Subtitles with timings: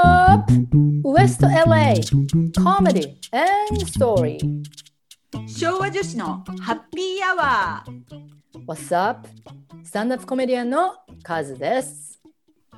[0.00, 0.50] up?
[1.02, 2.00] West LA
[2.56, 4.38] Comedy and Story.
[5.46, 9.28] 昭和女子のハッピーアワー What's up?
[9.84, 12.20] スタンダップコメディアンのカズです。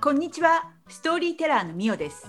[0.01, 0.73] こんにちは。
[0.89, 2.27] ストーリーテラーのミオです。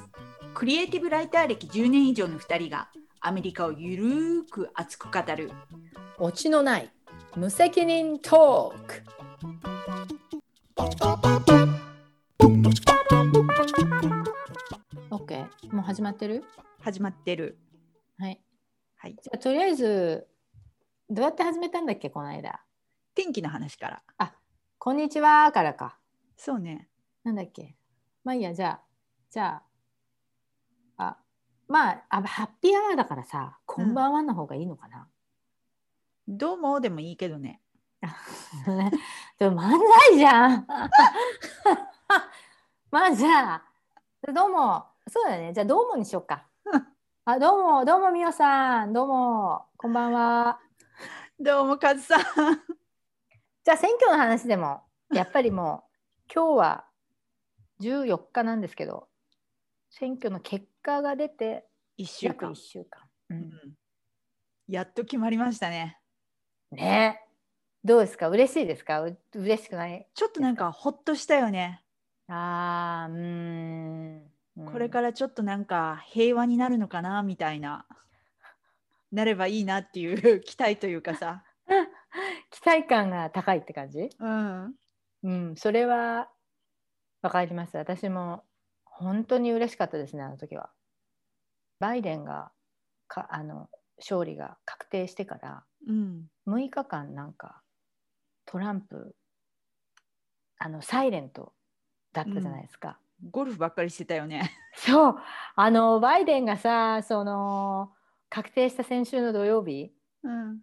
[0.53, 2.89] クリエイティブライター歴10年以上の2人が
[3.19, 5.51] アメリカをゆるーく熱く語る。
[6.19, 6.91] オチのない
[7.35, 9.03] 無責任トーク
[15.33, 16.43] OK もう始まってる？
[16.79, 17.57] 始まってる。
[18.19, 18.39] はい。
[18.97, 19.15] はい。
[19.21, 20.27] じゃあとりあえず
[21.09, 22.59] どうやって始めたんだっけこの間？
[23.15, 24.01] 天気の話から。
[24.17, 24.33] あ
[24.77, 25.97] こんにちはからか。
[26.37, 26.87] そうね。
[27.23, 27.75] なんだっけ？
[28.23, 28.81] まあいいやじゃあ
[29.31, 29.61] じゃ
[30.97, 31.17] ああ
[31.67, 35.07] まああハッピーアワーだからさこんばんはの方がいいのかな、
[36.27, 37.61] どうもでもいいけどね。
[39.39, 39.71] でも漫
[40.09, 40.67] 才じゃん。
[42.91, 43.63] まあじゃあ
[44.31, 45.53] どうもそうだね。
[45.53, 46.47] じゃあどうもにしようか。
[47.25, 48.93] あどうもどうもみおさん。
[48.93, 50.59] どうもこんばんは。
[51.39, 52.19] どうもカズさん。
[53.63, 55.85] じゃあ選挙の話でもやっぱりも
[56.27, 56.85] う今日は
[57.79, 59.09] 14日なんですけど
[59.89, 63.41] 選挙の結果が出て1週約間1週間、う、うん。
[63.49, 63.51] ん
[64.67, 65.99] やっと決まりましたね。
[66.71, 67.19] ね。
[67.83, 68.29] どうですか？
[68.29, 69.01] 嬉しいですか？
[69.01, 70.07] う嬉しくない？
[70.13, 71.83] ちょっとなんかほっとしたよね。
[72.27, 77.85] あーうーんうんこれからちょっとなんか平和になるのかなみたいな。
[79.11, 81.43] なればいいなっていう期待というかさ、
[82.49, 84.09] 期待感が高いって感じ？
[84.19, 84.75] うん、
[85.23, 85.55] うん。
[85.55, 86.31] それは
[87.21, 87.77] わかります。
[87.77, 88.43] 私も
[88.85, 90.71] 本当に嬉しかったですねあの時は。
[91.79, 92.51] バイデンが
[93.07, 97.61] かあの勝利が確定してからうん、6日間なんか
[98.45, 99.15] トランプ
[100.57, 101.53] あのサイレント
[102.13, 102.99] だったじゃないですか、
[103.31, 104.51] ゴルフばっかりしてたよね。
[104.75, 105.15] そう
[105.55, 107.91] あのバイデンがさその
[108.29, 109.93] 確定した先週の土曜日
[110.23, 110.59] うん、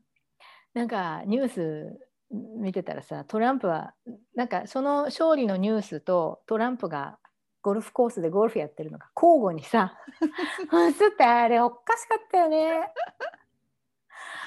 [0.74, 3.94] なんかニュース見てたらさトランプは
[4.34, 7.18] なんかその勝利のニュースとトランプが
[7.62, 9.94] ゴルフコースでゴルフやってるのが交互にさ
[10.72, 12.90] 映ってあれおかしかったよね。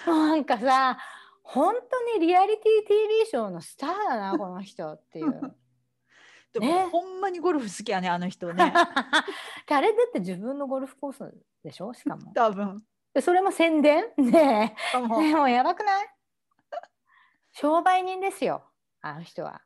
[0.06, 0.98] なんかさ
[1.44, 5.56] 本当にリアリティ TV ショーのスターだなこの人っていう。
[6.54, 6.84] でも、ね。
[6.92, 8.56] ほんまにゴルフ好きやねあの人ね。
[8.56, 8.72] で
[9.76, 11.34] あれだって自分のゴルフコース
[11.64, 11.94] でしょ？
[11.94, 12.32] しかも。
[12.34, 12.84] 多分。
[13.14, 14.06] でそれも宣伝？
[14.18, 14.98] ねえ。
[15.30, 16.08] でもやばくない？
[17.52, 18.64] 商売人ですよ
[19.02, 19.62] あの人は。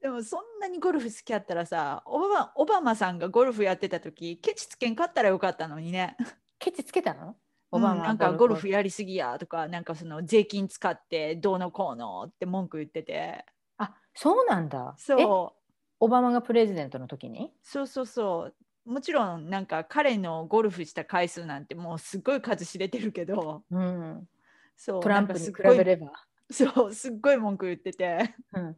[0.00, 6.16] でもそんなにゴルフ好きやったらさオバマオバマさんがゴルフやってた時ケチつけんかったらよかったのにね。
[6.58, 7.28] ケチつけたの？
[7.28, 7.36] うん
[7.72, 13.44] オバマはなんかゴルフややりすぎやとかなんかその税金使ってどうのこうのって文句言ってて。
[13.78, 14.94] あそうなんだ。
[14.98, 15.59] えそう
[16.00, 17.52] オバマがプレジデントの時に？
[17.62, 18.50] そうそうそ
[18.86, 18.90] う。
[18.90, 23.62] もちろんなんか彼のゴルフした回数なんてもうすごい数知れてるけど。
[23.70, 24.28] うん。
[24.76, 26.12] そうトランプに比べれば。
[26.50, 28.34] そうすっごい文句言ってて。
[28.54, 28.76] うん。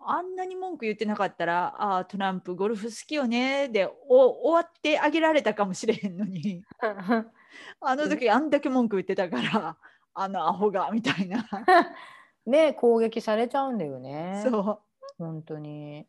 [0.00, 6.64] あんなに文句言ってなかったらああトランプゴルフ好きよねでお終わってあげられたかもしれへんのに。
[7.80, 9.76] あの時あんだけ文句言ってたから
[10.14, 11.46] あのアホがみたいな。
[12.46, 14.42] ね攻撃されちゃうんだよね。
[14.48, 14.78] そう。
[15.18, 16.06] 本当に。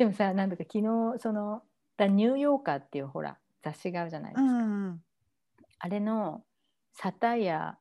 [0.00, 1.62] でもさなんだか昨日その
[2.00, 4.52] 「The New Yorker」っていうほら雑誌があるじゃないですうか。
[4.64, 5.02] ん。
[5.78, 6.42] あれの
[6.96, 7.78] 「サタイヤ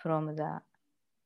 [0.00, 0.64] from the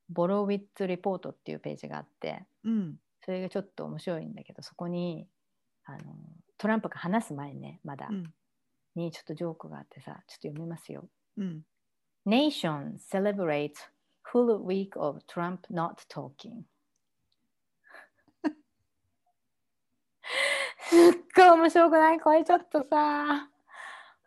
[0.08, 2.96] ボロウィッツ・リポート」っていうページがあってうん。
[3.20, 5.28] それがちょっと面白いんだけどそこに
[5.84, 5.98] あの
[6.56, 8.34] トランプが話す前ねまだ、うん。
[8.94, 11.06] にちょっとジョークがあってさちょっと読みますよ。
[11.36, 11.66] うん、
[12.26, 13.74] Nation celebrates
[14.24, 16.62] full week of Trump not talking
[20.88, 22.20] すっごい面白くない？
[22.20, 23.48] これちょっとさ。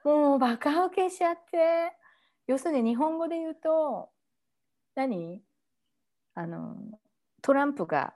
[0.04, 1.94] もうバカウケしちゃって。
[2.48, 4.10] 要するに日本語で言うと
[4.96, 5.44] 何？
[6.36, 6.76] あの
[7.42, 8.14] トランプが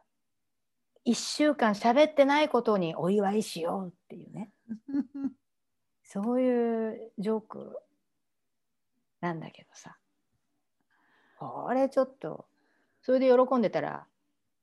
[1.06, 4.52] 1週間喋ってないことにお祝いしようっていうね。
[6.04, 7.80] そういうジョーク
[9.22, 9.98] なんだけどさ。
[11.40, 12.46] これちょっと
[13.02, 14.06] それで喜んでたら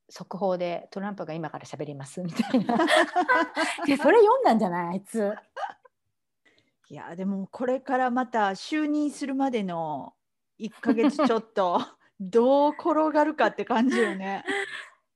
[0.08, 2.76] 速報でトランプが今から喋りますみたいな。
[3.86, 5.34] でそれ読んだんじゃないあいつ。
[6.90, 10.14] いやでもこれからまた就任するまでの
[10.58, 11.80] 1ヶ月ちょっと
[12.18, 14.44] どう転がるかって感じよね。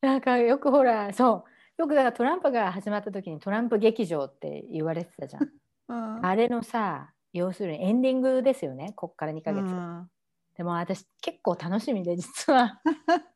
[0.03, 1.45] なんかよくほらそ
[1.79, 1.81] う。
[1.81, 5.51] よくだからトランプが始まった時にトランプ劇場って言われてたじゃん。
[5.89, 6.27] うん。
[6.27, 10.11] あれのさ要するにエンディングですよねこっから2ヶ月、うん。
[10.55, 12.81] でも私結構楽しみで実は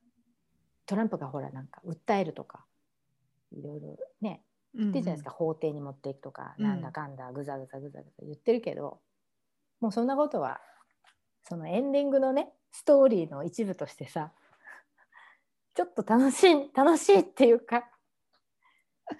[0.86, 2.64] トランプがほらなんか訴えるとか
[3.52, 4.42] いろいろね
[4.74, 9.00] 言ってるじゃないですか、法廷に持っていくとか、うんなんだかんだぐざぐざぐざぐざ言ってるけど
[9.80, 10.60] もうそんなことは
[11.44, 14.32] そのエンディングのねストーリーの一部としてさ
[15.74, 17.84] ちょっと楽しい楽しいっていうか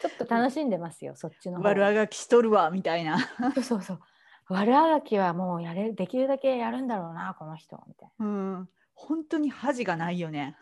[0.01, 3.19] ちょっと楽しんでますよそっちの方悪あがきしとるわみたいな。
[3.55, 4.01] そうそうそう
[4.49, 8.69] 悪あがきはもうやれできるだけやるんだろうなこの人みたいうん。
[8.95, 10.57] 本当に恥がないよね。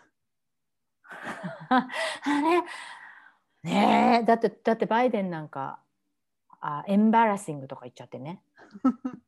[1.71, 1.89] な
[2.23, 2.41] あ
[3.63, 3.71] れ？
[3.71, 5.81] ねえだってだってバイデンなんか
[6.61, 8.43] あエンバラッシングとか言っちゃってね。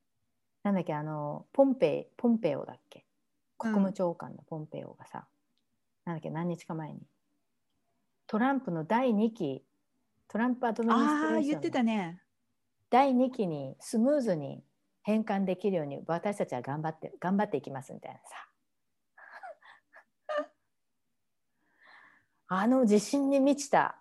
[0.62, 3.06] なんだっけあのポンペイポンペオだっけ？
[3.58, 5.26] 国務長官のポンペオがさ、
[6.04, 7.00] なんだっけ何日か前に。
[8.26, 9.64] トランプの第2期
[10.28, 12.22] トランプアドミニストああ言ってレーションのたね。
[12.90, 14.62] 第2期にスムーズに
[15.02, 18.48] 変換できるように私たちは頑張って頑張っていきますみたいなさ
[22.48, 23.96] あの自信に満ちた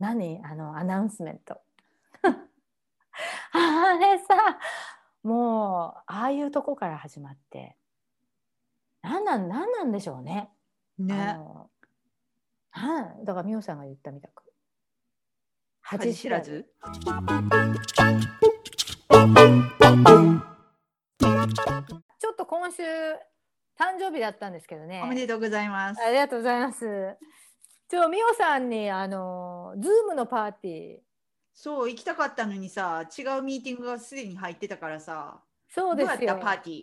[0.00, 0.40] 何？
[0.44, 1.60] あのアナウンスメント
[3.52, 4.58] あれさ
[5.22, 7.76] もうああいうとこから始まって
[9.02, 10.50] 何なん何なんでしょうね。
[11.00, 11.34] あね。
[11.34, 11.70] の
[12.74, 13.24] なん？
[13.24, 14.42] だから美桜さんが言ったみたく
[15.80, 16.66] 恥知らず？
[22.18, 22.82] ちょっと今週
[23.78, 25.00] 誕生日だったんですけどね。
[25.04, 26.02] おめでとうございます。
[26.02, 27.16] ありがとうございます。
[27.88, 30.98] ちょ美桜さんにあのズームのパーティー。
[31.54, 36.36] そう行きたかったのにさ違うミーティングがすでに入ってたからさそうですよ。
[36.36, 36.82] パーティ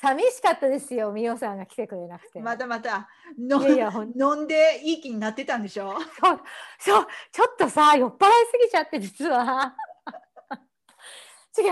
[0.00, 2.38] 寂しかったですよ美桜さんが来てくれなくて。
[2.38, 3.08] ーまたまた。
[3.38, 5.92] のいや飲んでいい気になってたんでしょ？
[6.20, 6.40] そう
[6.78, 9.74] そうちょっとさ酔っ払いすぎちゃって実は。
[11.58, 11.66] 違う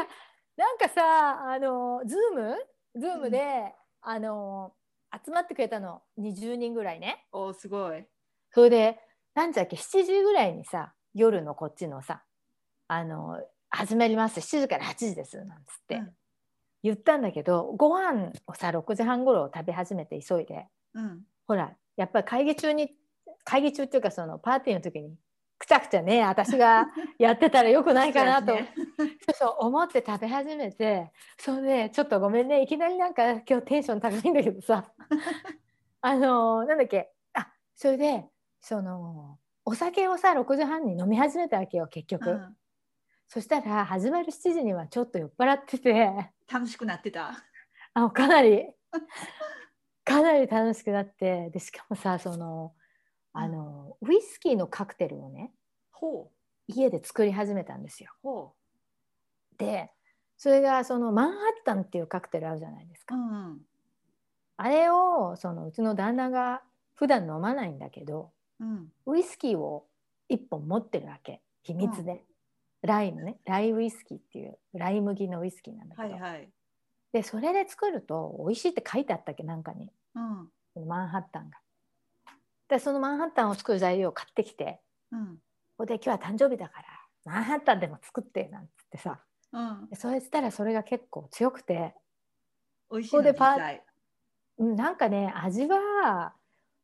[0.56, 2.56] なんかさあのズーム？
[2.96, 3.74] ズームで、
[4.08, 4.72] あの
[5.12, 7.26] 集まってくれたの20人ぐらいね。
[7.32, 8.04] おすごい。
[8.52, 8.98] それで
[9.34, 12.22] 何時だっけ7時ぐらいにさ夜のこっちのさ
[12.86, 14.38] あの始まります。
[14.38, 15.36] 7時から8時です。
[15.44, 15.96] なんつって。
[15.96, 16.10] うん。
[16.84, 20.68] 言ったんだけど、ご飯をさ6時半頃食べ始めて急いで。
[20.94, 22.94] うん、ほらやっぱり会議中に
[23.44, 25.16] 会議中っていうかそのパーティーの時に
[25.58, 26.86] くちゃくちゃね私が
[27.18, 28.72] やってたらよくないかなと ね。
[29.34, 34.92] そう思って食べ始めてそれでちょっとごめんねいきなりなんか今日テンション高いんだけどさ。
[36.02, 38.28] あのなんだっけあそれで
[38.60, 42.56] そのお酒をさ6時半に飲み始めたわけよ結局、うん。
[43.26, 46.30] そしたら始まる7時にはちょっと酔っ払ってて。
[46.52, 47.32] 楽しくなってた。
[47.94, 48.68] あかなり
[50.04, 52.74] かなり楽しくなってでしかもさその
[53.38, 55.52] あの、ウイスキーのカクテルをね
[55.90, 56.72] ほう。
[56.72, 58.10] 家で作り始めたんですよ。
[58.22, 58.52] ほ
[59.58, 59.90] で
[60.36, 63.06] それがそのマンハッタンっていうカクテルあるじゃないですう。
[63.06, 63.14] か。
[63.14, 63.60] うん。
[64.58, 66.62] あれをそのうちの旦那が
[66.94, 68.88] 普段飲まないんだけどうん。
[69.06, 69.86] ウイスキーを
[70.30, 71.40] 1本持ってるわけ。
[71.62, 72.24] 秘密で、
[72.82, 73.38] ライムね。
[73.44, 76.48] ライウイスキーっていうライ麦のウイスキーなんだけど、はいはい。
[77.12, 79.90] でそれで作ると美味しいって書いてあったっけなんかに。
[80.14, 80.86] うん。
[80.86, 81.58] マンハッタンが。
[82.68, 84.80] でそのマンハッタンを作る材料を買ってきて
[85.12, 85.36] うん
[85.76, 86.86] ここで今日は誕生日だから
[87.24, 89.20] マンハッタンでも作ってなんつってさ
[89.52, 89.88] うん。
[89.90, 91.94] でそれしたらそれが結構強くて
[92.90, 93.56] 美味しいでパ
[94.58, 96.34] なんかね味は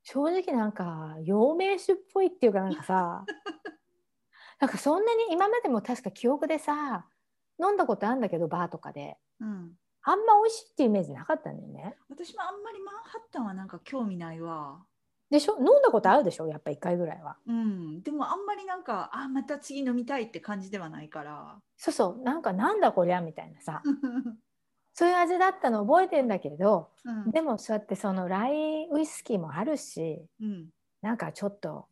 [0.04, 3.24] 正直なんか陽明酒っぽいっていうかなんかさ
[4.60, 7.06] なんかそんなに今までも確か記憶でさ
[7.60, 9.76] 飲んだことあるんだけどバーとかでうん。
[10.04, 11.96] あんま美味しいっていうイメージなかったんだよね。
[12.08, 14.84] 私もあんまりマンハッタンはなんか興味ないわ。
[15.32, 15.56] でしょ？
[15.56, 16.46] 飲んだことあるでしょ？
[16.46, 17.38] やっぱ1回ぐらいは。
[17.46, 18.02] うん。
[18.02, 21.58] でもあんまりなんかあまた次飲みたいって感じではないから。
[21.76, 23.82] そうそうなんかなんだこりゃみたいなさ
[24.94, 30.68] そういう味だったの覚えてんだけどうんでもそうやってそのライウイスキーもあるしうん。
[31.00, 31.88] なんかちょっと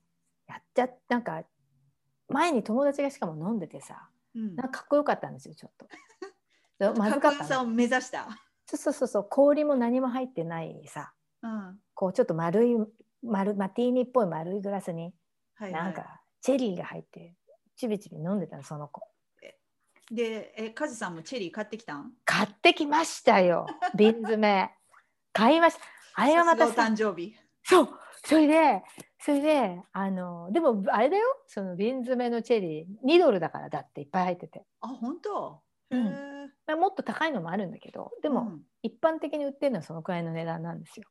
[0.46, 1.42] やっちゃなんか
[2.28, 5.88] 前に友達がしかも飲んでてさうんなんかかっこよかったんですよちょっと。
[6.78, 8.28] でまずかった目指した。
[8.66, 11.80] そうそうそうそう氷も何も入ってないさうん。
[11.94, 12.76] こうちょっと丸い
[13.22, 15.12] 丸マティーニっぽい丸いグラスに
[15.54, 15.84] はい、はい。
[15.84, 17.34] なんかチェリーが入って
[17.76, 19.02] ちびちび飲んでたのその子。
[20.10, 22.12] で、え、カズさんもチェリー買ってきたん？
[22.24, 24.70] 買ってきましたよ 瓶詰め
[25.32, 25.84] 買いました
[26.14, 27.36] あれがまた誕生日。
[27.62, 27.88] そう
[28.24, 28.82] それで
[29.20, 35.62] それであのでもあれだよその瓶詰めのチェリー2ドルだからだっていっぱい入ってて、あ、本当？
[35.90, 36.50] へうんえ。
[36.66, 41.06] まあ、もっと高いのもあるんだけどでも、うん一般的に売ってるのはそのくらいの値段なんですよ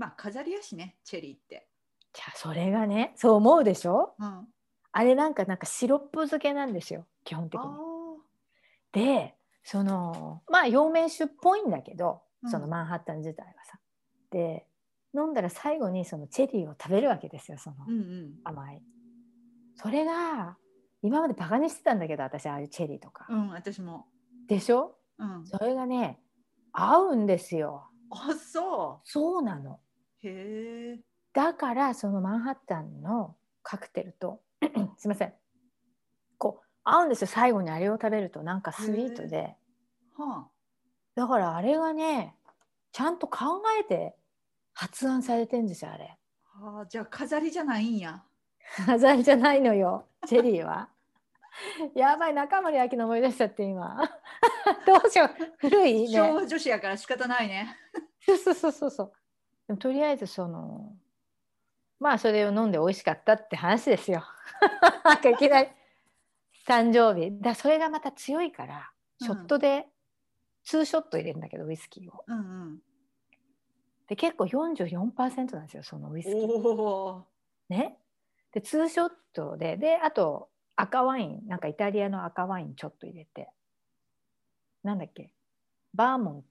[0.00, 1.68] まあ飾りやしね、チェリーって。
[2.14, 4.14] じゃあそれがねそう思うでしょ？
[4.18, 4.46] うん。
[4.92, 7.76] あれなんかなんかシロップ漬けなんですよ基本的にあ。
[8.92, 13.78] でそのまあ陽明酒っぽいんだけどうんそのマンハッタン自体はさ。
[14.30, 14.66] で
[15.14, 18.34] 飲んだら最後にそのチェリーを食べるわけですよそのーうんうん。
[18.42, 18.82] 甘い。
[19.76, 20.56] それが
[21.02, 24.06] 今までバカにしてたんだけど私ああいうチェリーとか、うん私も
[24.48, 24.96] でしょ？
[25.18, 26.18] うんそれがね
[26.72, 29.78] 合うんですよあそそうなのう
[30.22, 31.00] へえ
[31.32, 34.40] だからそのマンハッタンのカクテルと
[34.98, 35.32] すいません。
[36.38, 38.42] こう合うんですよ最後にあれを食べると。
[38.42, 39.54] なんかスイートで。
[40.16, 40.48] は
[41.14, 42.34] だからあれがね
[42.92, 44.14] ちゃんと考えて
[44.72, 46.16] 発案されてんですよあれ。
[46.56, 48.22] あはあじゃあ飾りじゃないんや。
[48.86, 50.88] 飾りじゃないのよチェリーは。
[51.94, 53.96] やばい中森明菜思い出しちゃって今。
[54.86, 55.28] どうしよう。
[55.58, 56.08] 古いね。
[56.08, 57.76] 昭和女子やから仕方ないね。
[58.26, 59.12] そうそうそうそうそう
[59.70, 60.96] でもとりあえずその
[62.00, 64.24] まあそれを飲んで美味しかったって話ですよ。
[65.04, 65.68] なんかいきなり。
[66.66, 67.40] 誕生日。
[67.40, 69.26] だそれがまた強いからうん。
[69.28, 69.86] ショットで、
[70.64, 72.24] ツーショット入れるんだけどウイスキーを。
[72.26, 72.78] うんうん。
[74.08, 77.22] で結構44%なんですよそのウイスキー。
[77.68, 77.96] ね。
[78.52, 79.76] でツーショットで。
[79.76, 81.46] であと赤ワイン。
[81.46, 83.48] なんかイタリアの赤ワインちょっと入れて。
[84.82, 85.30] なんだっけ。
[85.94, 86.44] バーモン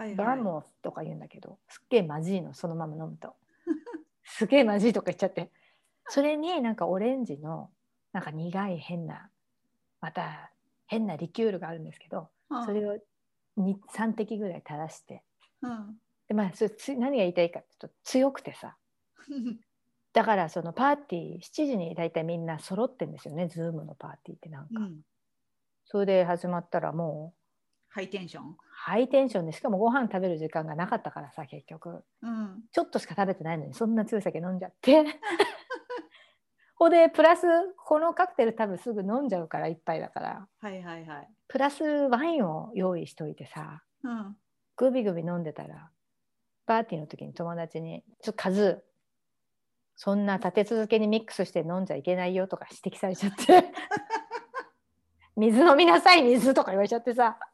[0.00, 3.34] はい vermouth とか言うんだけどすっげえまじいのそのまま飲むと。
[4.24, 5.50] すげえまじいとか言っちゃって。
[6.08, 7.70] それになんかオレンジの
[8.12, 9.30] なんか苦い変な
[10.00, 10.52] また
[10.86, 12.98] 変なリキュールがあるんですけどはあそれを
[13.58, 15.22] 3滴ぐらい垂らして。
[15.60, 16.00] うん。
[16.28, 18.78] でまあそれつ何が言いたいかっていうと強くてさ。
[20.14, 25.02] だからそのパーティー7時に大体みんな揃ってんですよねズームのパーティーってなんか、うん。
[25.84, 27.39] それで始まったらもう
[27.90, 28.56] ハイテンション？
[28.72, 32.02] ハイテンションでしかもご飯食べる時間がなかったからさ結局。
[32.22, 32.62] うん。
[32.72, 35.04] ちょっとしか食べてないのにそんな強い酒飲んじゃって。
[36.76, 40.48] ほでプラスこのカクテル多分すぐ飲んじゃうから一杯だから。
[40.60, 41.28] はいはいはい。
[41.48, 44.36] プラスワインを用意しといてさうん。
[44.76, 45.90] グビグビ飲んでたら
[46.66, 48.82] パーティーの時に友達に「ちょっとカズ
[49.96, 53.72] そんな立て続けにミックスして飲んじゃいけないよ」とか指摘されちゃって
[55.36, 57.36] 「水飲みなさい水」とか言われちゃってさ。
[57.38, 57.49] まあ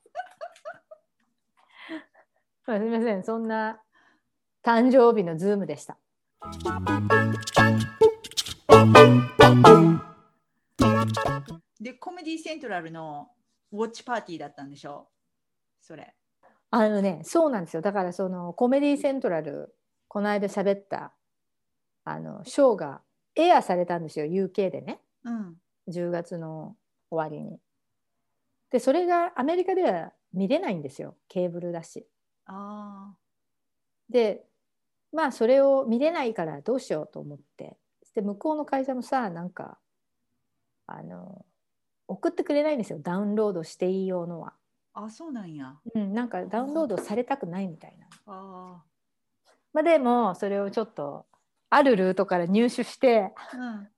[2.69, 3.23] すみません。
[3.23, 3.81] そんな
[4.65, 5.97] 誕生日のズームでした。
[11.81, 13.29] でコメディセントラルの
[13.71, 15.07] ウォッチパーティーだったんでしょ？
[15.81, 16.13] それ。
[16.73, 17.83] あのねそうなんですよ。
[17.83, 19.73] だからそのコメディセントラル
[20.09, 21.13] この間喋った
[22.05, 23.01] あのショーが
[23.37, 24.27] エアされたんですよ。
[24.27, 24.99] UK でね。
[25.23, 25.55] うん。
[25.89, 26.75] 10月の
[27.11, 27.61] 終わりに。
[28.73, 31.17] でそれがアメリカでは見れないんですよ。
[31.29, 32.09] ケーブルだし。
[32.47, 33.15] あ
[34.09, 34.45] で
[35.13, 37.77] まあそれを見れないからどうしようと思って。
[38.15, 39.79] で向こうの会社もさなんか
[40.87, 41.45] あの
[42.09, 42.99] 送ってくれないんですよ。
[42.99, 44.55] ダウンロードしていい用のは。
[44.95, 45.75] ああそうなんや。
[45.95, 48.07] うん、なんかダウンロードされたくないみたいな。
[48.27, 48.83] あ
[49.75, 51.27] まあ、でもそれをちょっと
[51.69, 53.89] あるルートから入手してあうん。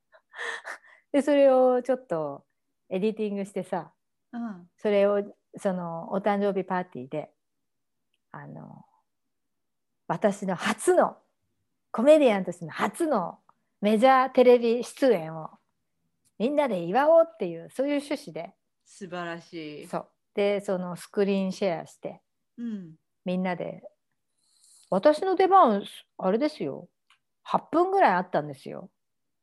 [1.12, 2.44] でそれをちょっと
[2.88, 3.92] エディティングしてさ
[4.32, 4.68] うん。
[4.76, 5.22] それを
[5.56, 7.30] そのお誕生日パーティーで
[8.38, 8.84] あの
[10.06, 11.16] 私の初の
[11.90, 13.38] コメディアンとしての初の
[13.80, 15.50] メジャーテレビ出演を
[16.38, 18.54] みんなで祝おうっていうそういう趣旨で。
[18.84, 19.86] 素晴らしい。
[19.86, 20.08] そう。
[20.34, 22.20] でそのスクリーンシェアして
[22.56, 22.94] うん。
[23.24, 23.82] みんなで
[24.90, 25.84] 私の出番
[26.16, 26.88] あれですよ。
[27.46, 28.90] 8分ぐらいあったんですよ。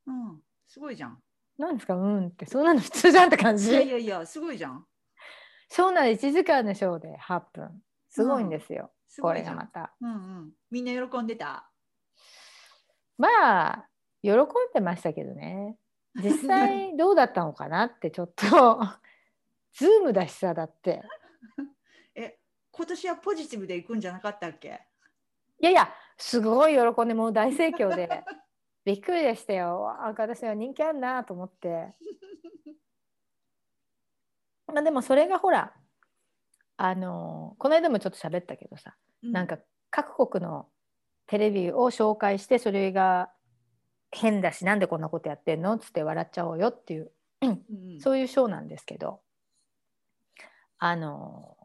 [0.07, 0.39] うん。
[0.67, 1.17] すごいじゃん。
[1.57, 1.95] なんですか？
[1.95, 2.45] うんって。
[2.45, 3.69] そんなの普通じゃんって感じ。
[3.71, 4.85] いやいやいやすごいじゃん。
[5.69, 6.27] そうなんです。
[6.27, 7.81] 1時間のショーで8分
[8.15, 8.91] すごいんですよ、
[9.21, 9.57] これすごいじゃん。
[9.57, 9.93] がまた。
[9.99, 10.51] うんうん。
[10.71, 11.69] みんな喜んでた？
[13.17, 13.27] ま
[13.73, 13.89] あ
[14.21, 14.35] 喜ん
[14.73, 15.77] でましたけどね。
[16.15, 18.45] 実際どうだったのかなってちょっと。
[19.73, 21.03] ズームだしさだって。
[22.15, 22.39] え
[22.71, 24.81] 今年はポジティブでいくんじゃなかったっけ？
[25.59, 28.23] いやいやすごい喜んでもう大盛況で。
[28.85, 29.81] びっくりでしたよ。
[29.81, 31.97] 私は人気あるなと思って。
[34.67, 35.73] まあでもそれがほら
[36.77, 39.57] あのこの間もちょっと喋ったけどさ、なんか
[39.89, 40.67] 各国の
[41.27, 43.29] テレビを紹介してそれが
[44.11, 47.53] 変だしなんでこんなことやってんのっつって笑っちゃおうよっていううんう
[47.97, 49.21] んそういうショーなんですけど
[50.77, 51.57] あの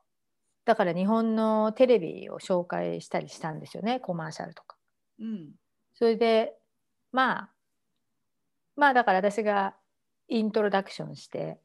[0.65, 4.77] だから日本のテレビを紹介したりしたんですよねコマーシャルとか。
[5.19, 5.51] うん
[5.95, 6.57] それで
[7.13, 7.51] まあ
[8.77, 9.75] まあだから私が
[10.29, 11.59] イントロダクションして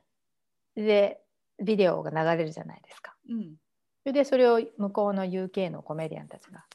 [0.75, 1.22] で
[1.64, 3.14] ビデオが流れるじゃないですか。
[3.29, 3.55] うん。
[4.03, 6.65] それでそれを向こうの UK のコメディアンたちが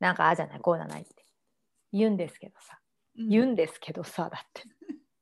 [0.00, 1.24] なんかああじゃないこうじゃないって
[1.92, 2.78] 言うんですけどさ。
[3.18, 3.28] うん。
[3.28, 4.62] 言うんですけどさだって。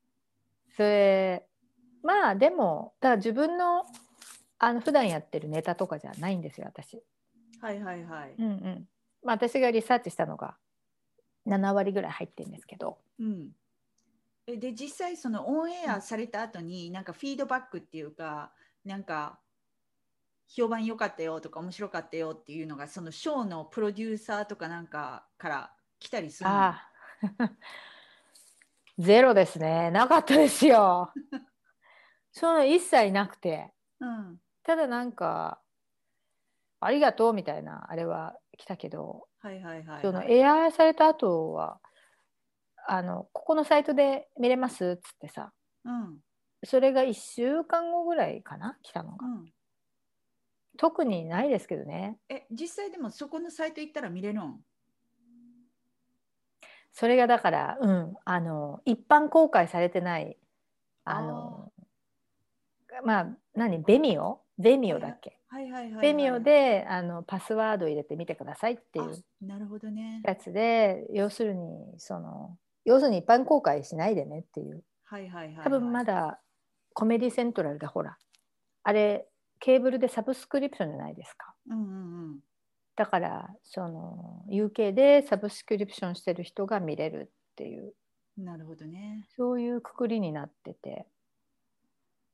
[0.75, 1.45] それ
[2.03, 3.85] まあでもだから自分の
[4.57, 7.01] あの普段やってるネタとかじゃないんですよ私。
[7.59, 8.35] はいはいはい。
[8.37, 8.87] うんうん。
[9.23, 10.57] まあ、私がリサーチしたのが
[11.47, 12.99] 7割ぐらい入ってるんですけど。
[13.19, 13.51] うん。
[14.47, 18.51] えで実際そのオンエアされた後になんかフィードバックっていうか
[18.83, 19.39] なんか
[20.53, 26.55] 評判良かったよとか面白かったよっていうのがそのショーのプロデューサーとかなんかから来たりするの？
[26.55, 26.67] あ
[27.39, 27.51] あ。
[28.99, 29.89] ゼロですね。
[29.91, 31.11] なかったですよ。
[32.33, 33.73] その一切なくて。
[33.99, 34.41] うん。
[34.63, 35.61] ただなんか
[36.81, 41.79] ありがとうみたいなあれは来たけどはいはいはい、はい、そのエアーされた後は
[42.87, 45.53] あのここのサイトで見れますっつってさ。
[45.85, 46.19] うん。
[46.63, 48.77] それが1週間後ぐらいかな？
[48.83, 49.25] 来たのが。
[49.25, 49.53] うん
[50.81, 52.17] 特にないですけどね。
[52.27, 54.65] え実際でもそこのサイト行ったら見れるん？
[56.91, 60.39] それがだからうんあの一般公開されてない
[61.03, 61.71] あの
[63.05, 65.37] まあ何ベミオベミオだっけ？
[65.49, 70.21] はいはいはい、はい、ベミオであのパスワード入れてみてくださいっていうあなるほどね。
[70.23, 74.83] やつで要するにその要するに一般公開しないでねっていう。
[75.03, 75.63] はいはいはいはい。
[75.63, 76.41] 多分まだ
[76.93, 78.17] コメディセントラルがほら。
[78.83, 79.27] あれ
[79.61, 81.53] ケーブルでサブスクリプションじゃないですか。
[81.69, 82.39] うんうんうん。
[82.95, 87.93] だからその UK でサブスクリプションしてる人が見れるっていう。
[88.37, 89.27] なるほどね。
[89.37, 91.05] そういうくくりになってて。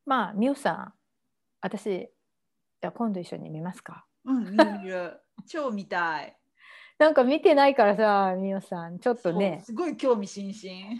[0.06, 0.92] まあミュウさん
[1.60, 4.06] 私じゃあ今度一緒に見ますか。
[4.24, 6.34] うん見る見る超見たい。
[6.98, 9.00] なんか見てないからさミュウさん。
[9.00, 9.60] ちょっとね。
[9.66, 10.98] すごい興味津々。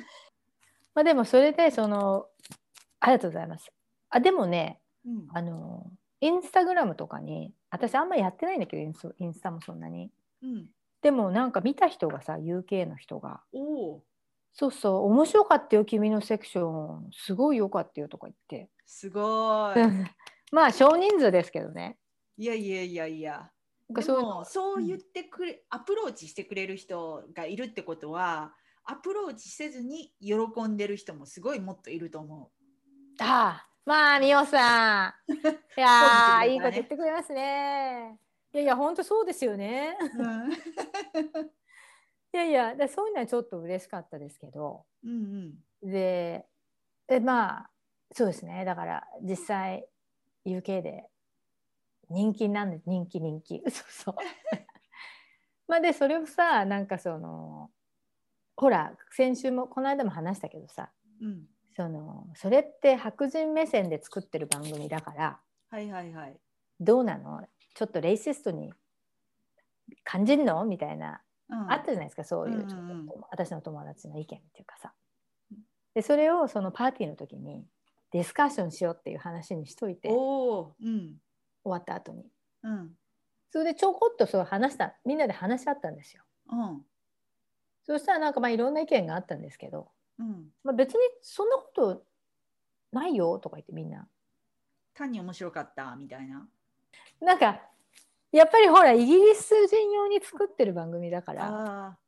[0.95, 2.27] まあでもそれでその
[3.01, 3.73] ありがとうございます。
[4.11, 5.27] あでもねうん。
[5.33, 10.11] あのインスタグラムとかに私あんまやってないんだけどインスインスタもそんなに。
[10.43, 10.71] うん。
[11.01, 13.41] でもなんか見た人がさ UK の人が。
[13.53, 14.03] おお。
[14.53, 18.69] そうそう面白かったよ君のセクションすごい良かったよとか言って。
[18.87, 19.77] すごい。
[20.51, 21.99] まあ少人数ですけどね。
[22.37, 23.51] いやいやいやいや。
[23.89, 28.53] でもそう言ってくれ、アプローチしてくれる人がいるってことは
[28.85, 30.35] アプローチせずに喜
[30.65, 32.51] んでる人もすごいもっといると思
[33.19, 35.33] ああまあみおさん。
[35.33, 36.53] いや ね。
[36.53, 38.21] いいこと言ってくれますね。
[38.53, 39.97] いやいや本当そうですよね。
[40.15, 40.23] う。
[40.23, 40.53] うん。
[40.53, 40.57] い
[42.33, 44.85] やいやだそういうのはちょっと嬉しかったですけど。
[45.03, 46.47] うんで
[47.09, 47.71] えまあ
[48.13, 48.67] そうですね。
[48.67, 49.89] だから実際
[50.45, 51.09] UK で
[52.11, 53.63] 人気なんで人気人気。
[53.73, 54.15] そうそう。
[55.67, 57.71] まあでそれをさなんかその
[58.55, 60.93] ほら先週もこの間も話したけどさ。
[61.23, 65.39] うんうんそのそれって白人目線で作ってる番組だから
[65.71, 66.37] はいはいはい。
[66.81, 67.47] どうなの？
[67.77, 68.73] ちょっとレイシストに
[70.03, 70.65] 感じんの？
[70.65, 71.71] みたいなうん。
[71.71, 72.91] あったじゃないですかそういうちょっと、うん。
[72.91, 74.93] うんうん私の友達の意見っていうかさ。
[75.53, 75.59] うん
[75.95, 77.65] でそれをそのパーティーの時に
[78.11, 80.13] ディスカッションしようっていう話にしといてう
[80.85, 81.15] ん。
[81.63, 82.25] わった後に。
[82.65, 82.91] うん。
[83.53, 86.25] それでちょこっとそう話したみんなで話し合ったんですよ。
[86.51, 86.83] うん。
[87.85, 89.89] そしたらなんかまあいろんな意見があったんですけど、
[90.19, 90.53] うん。
[90.65, 92.03] まあ、別にそんなこと
[92.93, 94.07] ないよとか言ってみんな。
[94.95, 96.49] 単に面白かったみたいな。
[97.21, 97.61] なんか
[98.33, 101.99] やっぱりほらイギリス人用に作ってる番組だから。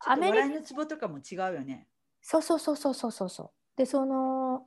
[0.00, 1.88] アメリカのツボとかも違うよね。
[2.20, 3.28] そうそうそうそうそうそう。
[3.30, 4.66] そうでその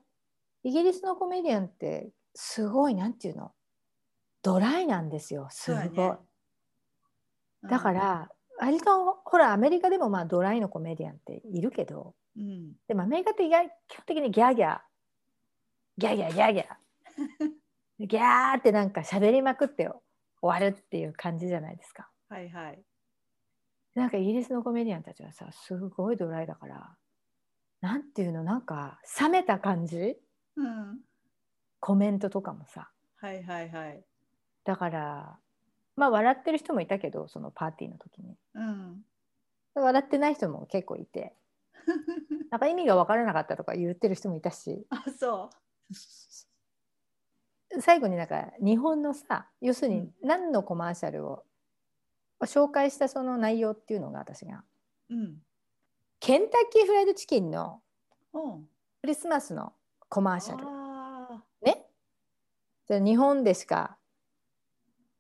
[0.63, 3.51] イギリスのコメディアンってすごいなんていうの？
[4.41, 5.47] ドライなんですよ。
[5.51, 6.17] すごい、そうやね。
[7.69, 8.29] だから
[8.61, 12.73] 割とほらアメリカでもまあドライのコメディアンっているけどうん。
[12.87, 14.79] でもアメリカって意外基本的にギャーギャー
[15.97, 16.67] ギャーギャーギャーギャー。
[18.07, 19.99] ギャーってなんか喋りまくって終
[20.41, 22.09] わるっていう感じじゃないですか。
[22.29, 22.83] はいはい。
[23.95, 26.95] なんかイギリスのコメディアンたちはさすごいドライだから
[27.81, 30.17] なんていうのなんか冷めた感じ？
[30.55, 31.01] うん。
[31.79, 32.91] コメントとかもさ。
[33.17, 34.05] はいはいはい。
[34.63, 35.39] だから
[35.95, 38.35] まあ笑ってる人もいたけどそのパーティーの時に。
[38.55, 39.05] うん。
[39.75, 41.35] 笑ってない人も結構いて。
[42.49, 44.85] なんか意味が分からなかったとか言ってる人もいたし。
[44.89, 45.49] あそ
[47.79, 51.45] 最後になんか日本のさ要するに何のコマーシャルを
[52.41, 54.63] 紹介したその内容っていうのが私が。
[55.09, 55.41] ううん。
[56.19, 57.81] ケンタッキーフライドチキンの
[58.33, 58.69] うん。
[59.01, 59.73] クリスマスの
[60.09, 60.63] コマーシャル。
[60.67, 61.87] あね。
[62.89, 63.97] 日本でしか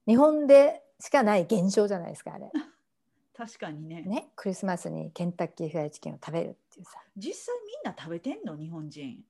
[0.07, 2.45] 日本でしかない現象じゃないですかあれ。
[2.45, 2.49] ー
[3.35, 4.01] 確かにね。
[4.03, 6.99] ねクリスマスにケンタッキーフライドチキンを食べるっていうさ。
[7.17, 8.55] 実際みんな食べてんの？
[8.57, 9.23] 日本人。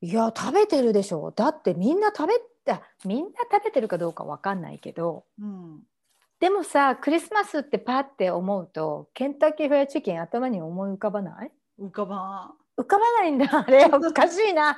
[0.00, 1.30] いや食べてるでしょ。
[1.32, 5.24] だってみんな食べたみんな食べてるかどうかわかんないけど。
[5.40, 5.82] うん。
[6.40, 11.52] でもさクリスマスってパって思うとケンタッキーフライドチキン頭に思い浮かばない？
[11.80, 13.46] 浮かば浮かばないんだ。
[13.66, 14.76] あれおかしいな。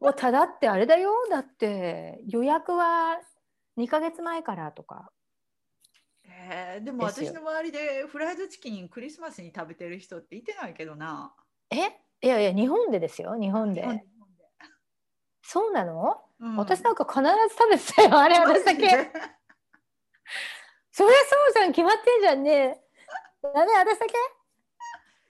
[0.00, 1.12] もうただってあれだよ。
[1.30, 3.18] だって予約は
[3.76, 5.10] 2ヶ月前からとか。
[6.26, 11.34] んえー、でも私の周りでフライドチキンクリスマスに食べてる人っていてないけどな。
[11.70, 11.76] え？
[12.22, 14.04] いやいや日本でですよ日本で。
[15.42, 16.56] そうなの、うん。
[16.56, 18.88] 私なんか必ず食べてたよあれ私だけ。
[20.90, 22.80] そりゃそうじゃん決まってんじゃんね。
[23.42, 24.14] ダメ私だけ？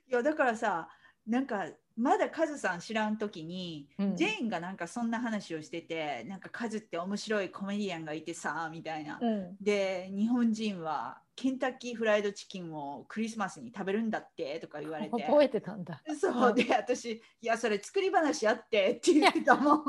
[0.06, 0.88] いやだからさ
[1.26, 4.16] なんかまだカズさん知らん時に、うん。
[4.16, 9.56] ジェーンがなんかそんな話をしててなんかカズって面白いコメディアンがいてさみたいな、うん。
[9.60, 15.10] で日本人はケンタッキーフライドチキンをクリスマスに食べるんだってとか言われて。
[15.10, 16.02] 覚えてたんだ。
[16.20, 16.54] そう。
[16.54, 19.84] で私いやそれ作り話あってって言ってたもん。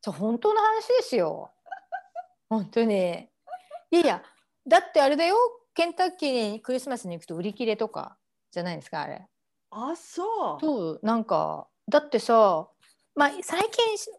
[0.00, 1.50] そう本当の話ですよ。
[2.48, 3.28] 本当に。
[3.90, 4.22] いやいや
[4.66, 5.36] だってあれだよ。
[5.74, 8.16] ケンタッキーにクリスマスに行くと売り切れとか
[8.50, 9.28] じゃないですかあれ
[9.70, 10.60] あそう。
[10.60, 12.68] そうなんかだってさ
[13.14, 14.10] まあ最近し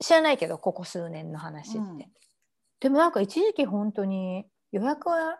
[0.00, 1.98] 知らないけどここ数年の話って、うん。
[2.80, 5.38] でもなんか一時期本当に予約は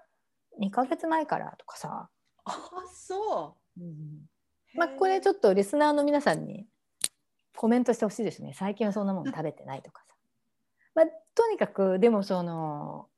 [0.60, 2.08] 2ヶ月前からとかさ、
[2.44, 2.58] あ
[2.92, 3.82] そう。
[4.76, 6.66] まあこれちょっょっとリスナーの皆さんに
[7.56, 8.52] コメントしてほしいですね。
[8.54, 10.14] 最近はそんなもの 食べてないとかさ、
[10.94, 13.08] まあ、とにかくでもその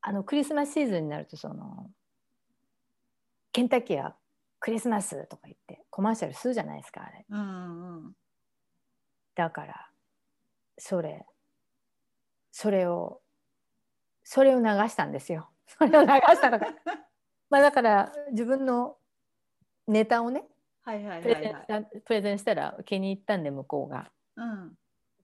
[0.00, 1.90] あのクリスマスシーズンになるとその
[3.52, 4.16] ケンタッキーは
[4.62, 7.26] クリスマスとか言ってコマーシャルするじゃないですかあれ。
[7.28, 8.16] うんうん
[9.34, 9.88] だから
[10.78, 11.26] それ
[12.52, 13.20] それを
[14.22, 15.50] それを流したんですよ。
[15.66, 16.66] それを流したのが。
[17.50, 18.98] まあだから自分の
[19.88, 20.46] ネタをね
[20.82, 24.12] はいはいプレゼンしたプレゼンしたら気に入ったんで向こうが。
[24.36, 24.78] うん。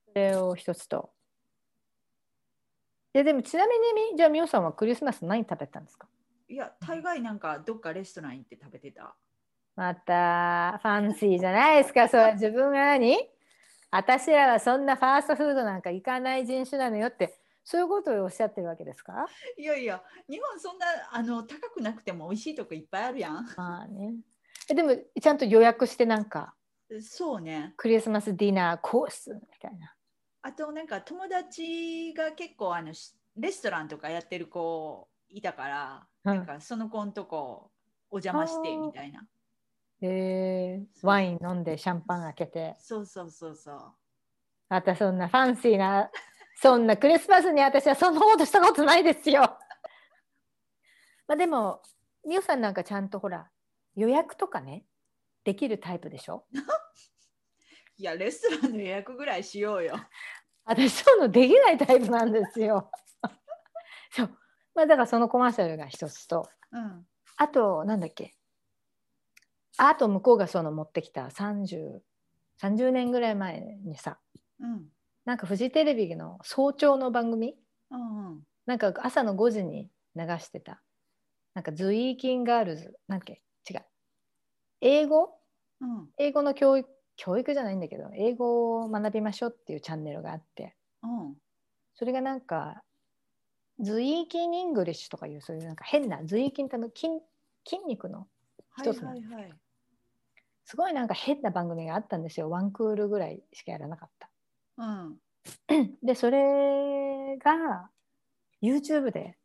[0.09, 1.12] それを一つと。
[3.12, 6.09] ででもちなみにじゃあみおさんはクリスマス何食べたんですか？
[6.48, 9.14] いや大概なんかどっかレストラン行って食べてた
[9.78, 12.08] またファンシーじゃないですか。
[12.08, 13.16] それは自分が何？
[13.92, 19.26] 私らはそんなファーストフードなんか行かない人種なのよってそういうことをおっしゃってるわけですか？
[19.56, 23.46] いやいや日本そんなあの高くなくても美味しいとこいっぱいあるやん。
[23.56, 24.14] まあね。
[24.68, 26.54] えでもちゃんと予約してなんか
[27.00, 27.74] そうね。
[27.76, 29.94] クリスマスディナーコースみたいな。
[30.42, 36.36] あとなんか友達が結構あのしレストランとかやってる子いたから、うん。
[36.36, 37.70] なんかその子のとこ
[38.10, 39.24] お邪魔してみたいな
[40.00, 42.76] えー、ワイン飲んでシャンパン開けて。
[42.78, 43.94] そうそうそうそう。
[44.68, 46.11] またそんなファンシーな
[46.61, 49.42] そんなクリスマスに私はそんなことしたことないですよ。
[51.26, 51.82] まあでも
[52.26, 53.50] みおさんなんかちゃんとほら
[53.94, 54.87] 予約とかね
[55.44, 56.46] できるタイプでしょ？
[57.96, 59.94] いやレストランの予約ぐらいしようよ。
[60.64, 62.90] 私そういうのできないタイプなんですよ。
[64.11, 64.38] そう。
[64.74, 67.06] まあだからそのコマーシャルが一つとうん。
[67.37, 68.38] あとなんだっけ？
[69.78, 72.02] あと向こうがその持ってきた30
[72.60, 74.18] 30年ぐらい前にさ
[74.60, 74.88] うん。
[75.24, 77.56] なんかフジテレビの早朝の番組？
[77.90, 78.42] うんうん。
[78.66, 80.82] なんか朝の5時に流してた。
[81.54, 83.86] なんかズイーキンガールズなんけ違う。
[84.80, 85.38] 英語？
[85.80, 86.08] うん。
[86.18, 90.76] 英語の教育教育じゃないんだけど英語を学びましょうっていうチャンネルがあって。
[91.02, 91.36] うん。
[91.94, 92.82] それがなんか
[93.80, 97.08] ズイーキン English とかいうそういうなんか変なズイーキンってあの筋
[97.68, 98.28] 筋肉の
[98.70, 99.52] はい一つのはいはい
[100.68, 102.50] すごいなんか変な番組があったんですよ。
[102.50, 104.28] ワンクールぐらいしかやらなかった。
[104.76, 105.16] うん。
[106.04, 107.88] でそれが
[108.62, 109.38] YouTube で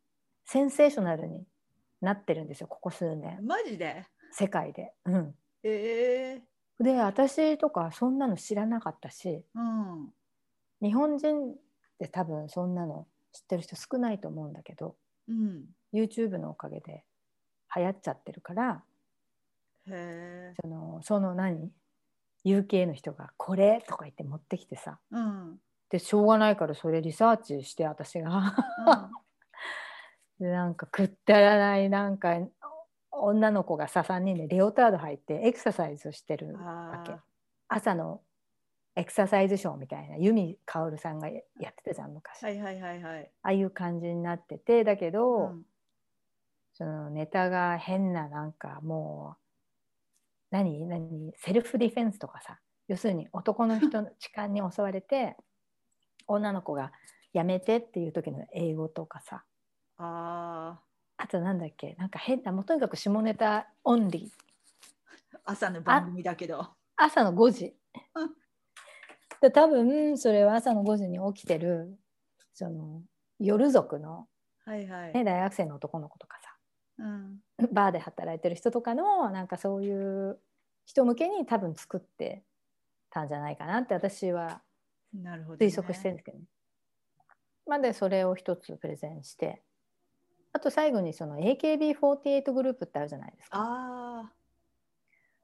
[0.44, 1.46] センセーショナルに
[2.02, 2.66] なってるんですよ。
[2.66, 3.38] ここ数年。
[3.42, 4.04] マジで？
[4.32, 4.92] 世界で。
[5.06, 6.42] うん、え
[6.78, 6.82] え。
[6.84, 10.12] で私とかそんなの知らなかったしうん。
[10.82, 11.56] 日本人っ
[12.00, 14.94] て多分そんなの知ってる人少ないと思うんだけど
[15.28, 15.64] うん。
[15.94, 17.02] YouTube のおかげで
[17.74, 18.84] 流行っちゃってるから
[20.60, 21.70] そのその何
[22.44, 24.98] ？UK の人が「これ」とか言って持ってきてさ。
[25.10, 25.58] うん。
[25.90, 28.56] でしょうがないからそれリサーチして私が。
[30.40, 32.36] でなんかくったらないなんか
[33.12, 37.12] 女の子がさ3人でレオタード履いてエクササイズをしてるわけ。
[37.12, 37.24] あ
[37.68, 38.20] 朝の
[38.96, 43.32] エクササイズショーみたいな由美かおるさんがややってたじゃん昔、ーはいはいはいはい。
[43.42, 45.66] ああいう感じになっててだけど、うん。
[46.74, 49.43] そのネタが変ななんかもう
[50.54, 55.36] 何何セルフディフェンスとかさ要するに男の人の 痴漢に襲われて
[56.28, 56.92] 女の子が
[57.32, 59.44] やめてっていう時の英語とかさ。
[59.96, 60.80] あ
[61.16, 65.34] あとなんだっけなんか変なもうとにかく下ネタオンリー。
[65.34, 66.68] ー朝の番組だけど。
[66.96, 67.76] 朝の5時。
[68.14, 68.34] うん。
[69.40, 71.98] で多分それは朝の5時に起きてる
[72.52, 73.02] その
[73.40, 74.28] 夜族の、
[74.64, 76.43] はいはい、ね、大学生の男の子とかさ
[76.98, 77.40] うん。
[77.72, 80.38] バーで働いてる人とかのなんかそういう
[80.84, 82.44] 人向けに多分作って
[83.10, 84.60] たんじゃないかなって私は
[85.14, 86.44] 推測してるんですけど、ね、
[87.66, 89.62] まあでそれを一つプレゼンして。
[90.54, 93.58] あと最後にその AKB48 グループってあるじゃないですか。
[93.58, 94.32] あ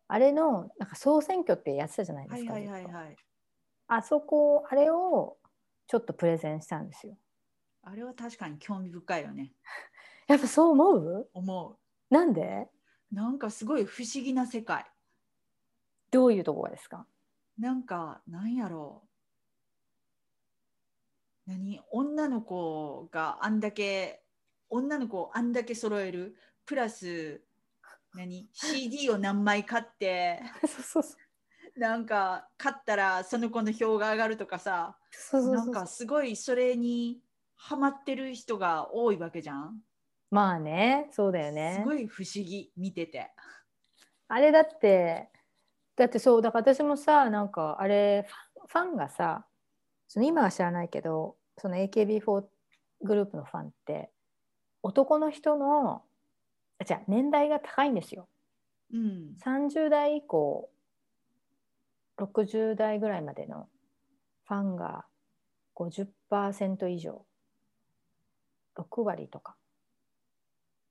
[0.07, 3.17] あれのなんか総選挙ってやってたじゃないですか、はいはいはいはい。
[3.89, 5.37] あそこあれを
[5.89, 7.17] ちょっとプレゼンしたんですよ。
[7.83, 9.53] あれは確かに興味深いよね。
[10.31, 11.29] やっぱそう思う？
[11.35, 12.69] 思なんで？
[13.13, 13.15] う。
[13.15, 14.85] なんかすごい不思議な世界。
[16.13, 17.05] どういうところですか？
[17.59, 19.03] なんか、なんやろ
[21.47, 21.51] う。
[21.51, 21.81] 何？
[21.91, 24.23] 女の子があんだけ、
[24.69, 26.37] 女の子をあんだけ揃える？
[26.65, 27.43] プラス、
[28.15, 31.17] 何 ?CD を何枚買って、 そうそうそ
[31.77, 34.97] うなんか買ったらその子の票が上がるとかさ。
[35.11, 37.21] そうそうそうなんかすごいそれに
[37.57, 39.83] ハマってる人が多いわけじゃん。
[40.31, 43.31] まあねそうだよねすごい不思議見てて。
[44.29, 45.29] あれだって
[45.97, 48.29] だってそうだから私もさなんかあれ
[48.69, 49.45] ファンがさ
[50.07, 52.45] その今は知らないけどその AKB4
[53.03, 54.11] グループのファンって
[54.83, 56.03] 男の人の
[56.79, 58.29] あじゃ年代が高いんですよ
[58.93, 59.37] うん。
[59.45, 60.71] 30代以降
[62.19, 63.69] 60代ぐらいまでの
[64.47, 65.07] ファンが
[65.77, 67.25] 50%以上
[68.77, 69.57] 6割とか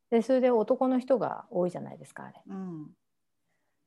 [0.10, 2.88] でそれで男の人が多いじゃないですかあれうん。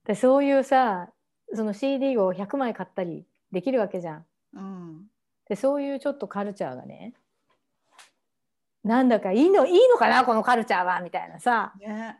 [0.05, 1.11] でそういうさ
[1.55, 5.11] その CD を100枚買ったりできるわけじゃんうん。
[5.49, 7.15] でそういうちょっとカルチャーがね
[8.85, 12.19] なんだかいいのいいのかなこのカルチャーはみたいなさね。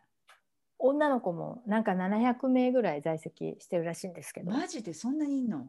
[0.85, 5.69] 女の子もなんか700名ぐらい在籍してるらしいんですけど、マジでそんなにいんの？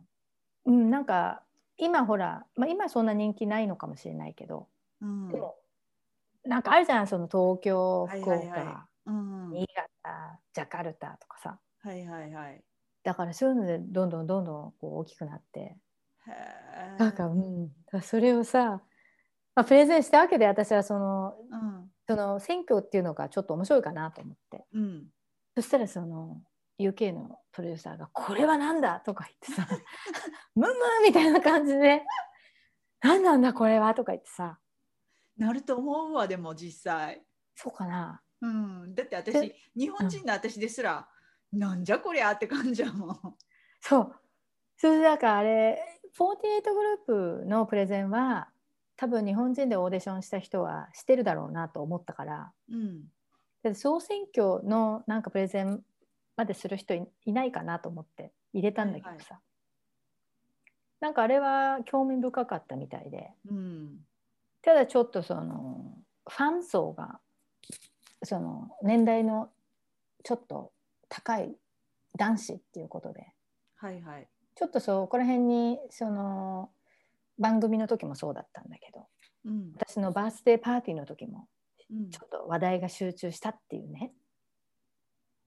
[0.65, 1.43] うん、なんか
[1.78, 4.67] 今ほら、まあ、今そんな人気ないのかもしれないけど、
[5.02, 5.30] うん。
[5.30, 5.56] でも
[6.45, 8.65] なんかあるじゃんその東京はい福岡、はいはい。
[9.06, 9.49] うん。
[9.51, 12.63] はい新潟ジャカルタとかさはいはい。
[13.03, 15.77] だからそういうのでどんどんどんどんこう大きくなって。
[16.97, 18.82] なんか、うん、それをさ、
[19.56, 21.89] まあ、プレゼンしたわけで私はそのうん。
[22.08, 25.06] その選挙っていうのがちょっと面白いかなと思ってうん。
[25.56, 26.41] そしたらその
[26.79, 29.67] UK のプロデューサーが「これは何だ?」とか言ってさ
[30.56, 30.73] 「ムム!」
[31.06, 32.03] みたいな感じで
[33.01, 34.60] 「何なんだこれは?」とか言ってさ
[35.38, 37.24] なると思うわ、でも実際。
[37.56, 38.96] そうかなうん。
[38.96, 41.08] だって私で、日本人の私ですら、
[41.52, 43.38] なんじゃこりゃって感じやもん。
[43.80, 44.15] そう
[44.78, 48.50] それでだからあれ48グループのプレゼンは
[48.96, 53.04] 多分日本人でオーディションした人は知ってるだろうなと思ったからうん。
[53.62, 55.84] で総選挙のなんかプレゼン
[56.36, 59.39] までする人いいないかなと思って入れたんだけどさ、
[61.00, 63.98] なんかあれは興味深かったみたいでうん。
[64.63, 65.95] ただちょっとその
[66.28, 67.19] ファン層が
[68.23, 69.49] その年代の
[70.23, 70.71] ちょっと
[71.10, 71.56] 高い
[72.17, 73.28] 男子っていうことで
[73.76, 74.28] はいはい。
[74.56, 76.71] ちょっとそこら辺にその
[77.38, 79.08] 番組の時もそうだったんだけど
[79.45, 79.73] うん。
[79.76, 81.47] 私のバースデーパーティーの時も
[81.91, 82.10] うん。
[82.10, 84.13] ちょっと話題が集中したっていうね。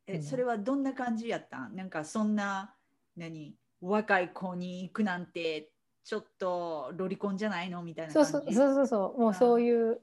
[0.07, 0.22] え、うん。
[0.22, 1.74] それはどんな感じやったん？
[1.74, 2.74] なんかそんな、
[3.16, 3.57] 何？
[3.81, 5.70] 若い子に行くなんて、
[6.06, 7.82] ちょっとロリコンじゃないの？
[7.82, 8.54] みたいなそう感じ？
[8.54, 10.00] そうそうそうそうもうそういう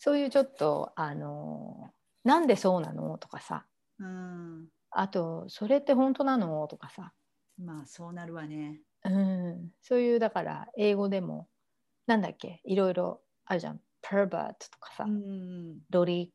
[0.00, 1.90] そういうちょっとあの
[2.24, 3.18] なんでそうなの？
[3.18, 3.64] とかさ。
[4.00, 4.66] うん。
[4.90, 6.66] あとそれって本当なの？
[6.66, 7.12] とかさ、
[7.56, 8.80] まあそうなるわね。
[9.04, 11.46] うん、そういうだから英語でも
[12.08, 12.60] なんだっけ？
[12.64, 13.80] いろいろあるじゃん。
[14.02, 15.78] Pervert とかさ、うん。
[15.88, 16.32] ロリ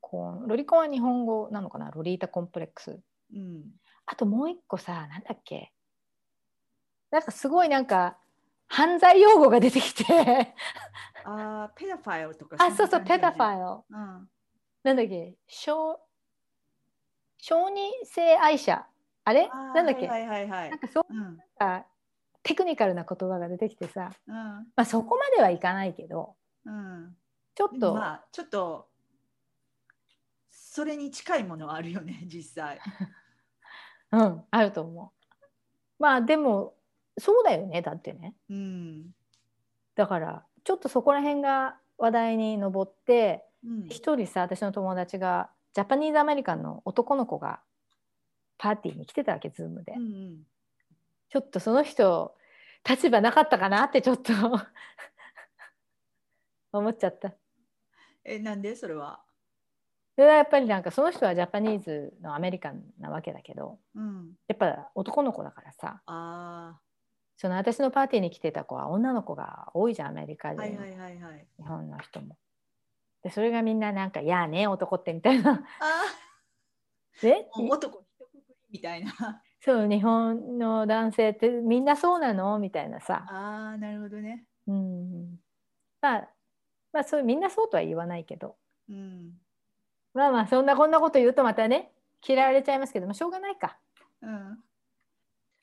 [0.00, 0.48] コン。
[0.48, 1.92] ロリコンは日本語なのかな？
[1.92, 2.98] ロリータコンプレックス。
[3.32, 3.62] うん。
[4.06, 5.72] あともう一個さなんだっけ？
[7.12, 8.18] なんかすごいなんか
[8.68, 10.54] 犯罪用語が出てきて
[11.24, 13.98] ああ、ペダファイルとかあそうそうペダフイァイルル。
[13.98, 14.28] うん。
[14.84, 15.34] なんだっけ？
[15.48, 16.00] 小
[17.38, 18.86] 小児性愛者
[19.24, 19.48] あれ？
[19.48, 20.78] なんだっけ、はいはいはいはいなん。
[20.78, 21.18] かそううん。
[21.58, 21.86] なんか
[22.42, 24.34] テクニカルな言葉が出てきてさ、うん。
[24.34, 27.16] まあ、そこまではいかないけどうん。
[27.54, 28.88] ちょっと、まあちょっと
[30.50, 32.78] それに近いものはあるよね実際。
[34.12, 35.26] うんあると思う
[35.98, 36.75] まあでも
[37.18, 39.06] そうだよねだってねうん。
[39.94, 43.86] だからちょっとそこら辺が話題に上ってうん。
[43.88, 47.60] 一人さ私の友達が Japanese American の男の子が
[48.58, 50.36] パーティーに来てたわけズームで、うんうん。
[51.28, 52.34] ちょっとその人
[52.88, 54.32] 立場なかったかなってちょっと
[56.72, 57.32] 思っちゃった
[58.24, 58.74] えなんで？
[58.76, 59.20] それは。
[60.14, 64.32] それはやっぱりなんかその人はジャパニーズのアメリカンなわけだけどうん。
[64.48, 66.78] やっぱ男の子だからさあ
[67.36, 70.52] その私のパーティーに来てた子は女の子が多いじゃんアメリカあ。
[70.54, 71.46] 人、はいはいはいはい。
[71.58, 72.38] 日本の人も。
[73.22, 75.60] でそれがみんななんか「いやね男って」みたいなあ
[77.20, 77.58] であ。
[77.60, 78.04] もう男
[78.70, 79.12] みたいな。
[79.60, 82.58] そう日本の男性ってみんなそうなの？
[82.60, 84.46] みたいなさ、ああなるほどね。
[84.68, 85.40] うん、
[86.00, 86.28] まあ
[86.92, 88.56] まあそうみんなそうとは言わないけど
[88.88, 89.40] うん。
[90.14, 91.92] まあまあそんなこんなこと言うとまたね
[92.26, 93.78] 嫌われちゃいますけどもしょうがないか。
[94.22, 94.64] ううん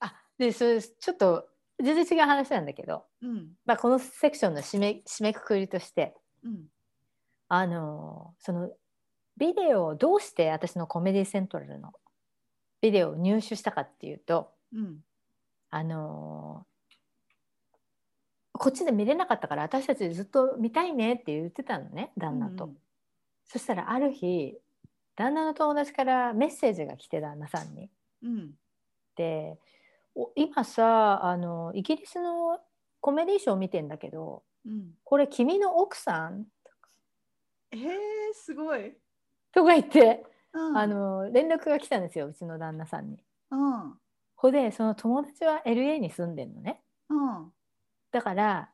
[0.01, 1.47] あでそれちょっと
[1.84, 3.50] 全然違う話なんだけど、うん。
[3.65, 6.15] まあ、このセクションの締め締めくくりとして。
[6.43, 6.65] うん。
[7.50, 8.72] あのその
[9.38, 11.91] ビデオをどうして私のコメディセントラルの
[12.82, 15.04] ビデオを入手したかっていうとうん。
[15.69, 16.65] あの
[18.54, 22.69] こっちで見れなかったから私たちずっと見たいねって言ってたのね旦那と。
[23.46, 24.56] そしたらある日
[25.15, 27.89] 旦那の友達からメッセージが来て旦那さんに。
[28.24, 28.52] うん。
[29.15, 29.58] でお
[30.36, 32.60] 今さあのイギリスの
[33.02, 34.91] コメディショー見てんだけどうん。
[35.04, 36.45] これ君の奥さん？
[37.71, 37.80] えー、
[38.34, 38.93] すごい、
[39.52, 40.23] とか言って、
[40.54, 43.17] うん、あの連絡が来たんですようちの旦那さんに。
[43.52, 43.93] うん。
[44.36, 46.82] ほでその友達は LA に住んでんのね。
[47.10, 47.52] うん。
[48.12, 48.69] だから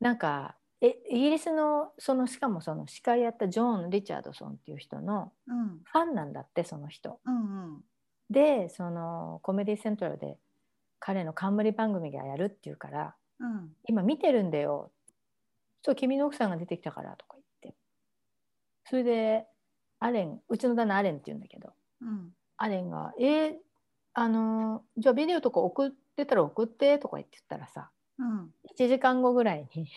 [0.00, 5.80] なんかえイギリスのそのしかもその司会やったジョン・リチャードソンっていう人のうん。
[5.84, 7.20] ファンなんだってその人。
[7.24, 7.80] うんうん。
[8.28, 10.36] でそのコメディセントラルで
[11.06, 13.70] 彼の冠番組がやるっていうからうん。
[13.86, 14.90] 今見てるんだよ。
[15.84, 17.78] そう君の奥さんが出てきたからとか言って。
[18.86, 19.46] それで
[20.00, 22.32] アレンうちの旦那アレンって言うんだけどうん。
[22.56, 23.54] アレンが「えー
[24.14, 27.88] あのじゃあビデオとか送ってたら送って」とか言って言ったらさ
[28.18, 28.52] うん。
[28.76, 29.88] 1時間後ぐらいに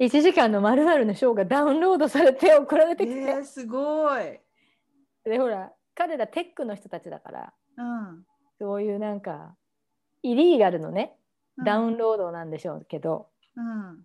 [0.00, 4.40] 1時間のまるのショーがダウンロードされて送られてきて、えー、すごい、
[5.24, 8.26] でほら彼らテックの人たちだからうん、
[8.58, 9.56] そういうなんか
[10.22, 11.14] イリーガルのね
[11.64, 14.04] ダウン、ンロードなんでしょうけど、うん、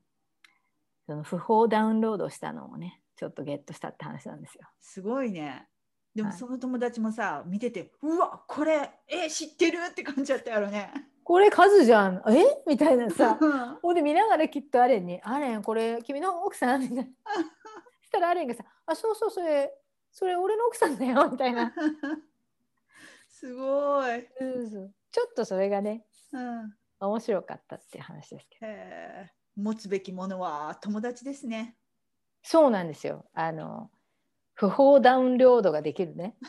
[1.05, 4.67] その不法ダウンロードしたのをねちょっとゲットしたって話なんですよ。
[4.79, 5.67] すごいね。
[6.13, 6.37] でもはい。
[6.37, 10.91] その友達もさ見ててうわこれえ知ってるって感じだったやろね。
[11.23, 12.23] これ数じゃん。
[12.29, 12.63] え？
[12.67, 13.37] みたいなさ。
[13.39, 13.75] うん。
[13.81, 17.03] ほんで見ながらきっとアレンに「アレンこれ君の奥さん?」みたいな。
[17.03, 17.09] そ
[18.07, 19.73] したらアレンがさ「あそうそうそれ
[20.11, 21.73] それ俺の奥さんだよ」みたいな。
[23.29, 24.93] すごい、そうそう。
[25.11, 26.06] ちょっとそれがねうん、
[26.99, 28.67] 面白かったっていう話ですけど。
[29.63, 31.77] 持つべきものは友達ですね。
[32.43, 33.25] そうなんですよ。
[33.33, 33.89] あの
[34.53, 36.35] 不法ダウンロードができるね。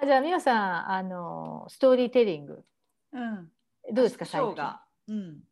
[0.00, 2.64] あじゃあみおさんあのストーリーテリング。
[3.12, 3.50] うん。
[3.92, 4.84] どうですかシ最近が。
[5.08, 5.42] うん。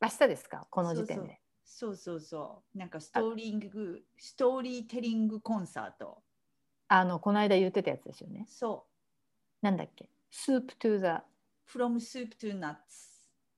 [0.00, 0.66] 明日ですか？
[0.70, 1.40] この時点で。
[1.64, 2.20] そうそう。
[2.20, 6.22] そうなんかストーリングストーリーテリングコンサート
[6.88, 8.46] あのこの間言ってたやつですよね。
[8.48, 8.86] そ
[9.62, 10.08] なんだっけ？
[10.30, 11.24] Soup to the
[11.74, 12.76] う From Soup to Nuts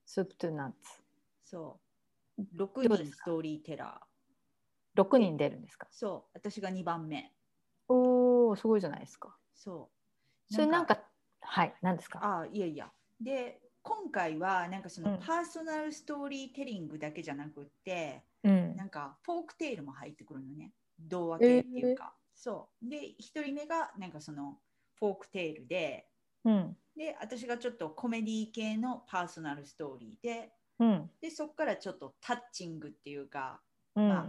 [0.05, 1.01] Soup to Nuts。
[1.43, 1.79] そ
[2.37, 2.43] う。
[2.53, 5.01] どう6ですか人ストーリーテラー。
[5.01, 5.87] 6人出るんですか？
[5.91, 6.31] そう。
[6.33, 7.31] 私が2番目。
[7.87, 9.35] おおすごいじゃないですか。
[9.53, 9.89] そ
[10.49, 10.53] う。
[10.53, 10.99] それなんか
[11.41, 12.19] はい何ですか？
[12.41, 12.91] あいやいや。
[13.21, 15.19] で今回はなんかそのうん。
[15.19, 18.75] personal storytelling だけじゃなくって、うん。
[18.75, 20.73] なんか folktale も入ってくるのね。
[20.99, 22.89] 童話系っていうか、そう。
[22.89, 24.57] で1人目がなんかその
[24.97, 26.07] フォークテールで
[26.45, 26.77] うん。
[26.95, 31.09] で私がちょっとコメディ系のパーソナルストーリーでうん。
[31.21, 33.59] でそこからちょっとタッチングっていうか
[33.95, 34.25] うん、まあ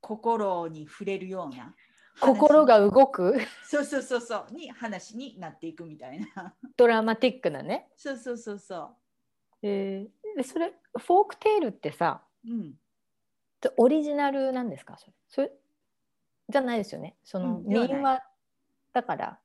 [0.00, 1.74] 心に触れるような
[2.20, 3.36] 心が動く？
[3.64, 4.54] そうそうそうそう。
[4.54, 6.54] に話になっていくみたいな。
[6.76, 7.88] ドラマティックなね。
[7.96, 8.90] そうそうそうそ
[9.62, 12.74] えー、でそれフォークテールってさううん
[13.78, 14.98] オリジナルなんですか？
[15.28, 15.50] それ
[16.48, 17.16] じゃないですよね。
[17.24, 18.22] その民話
[18.92, 19.38] だから、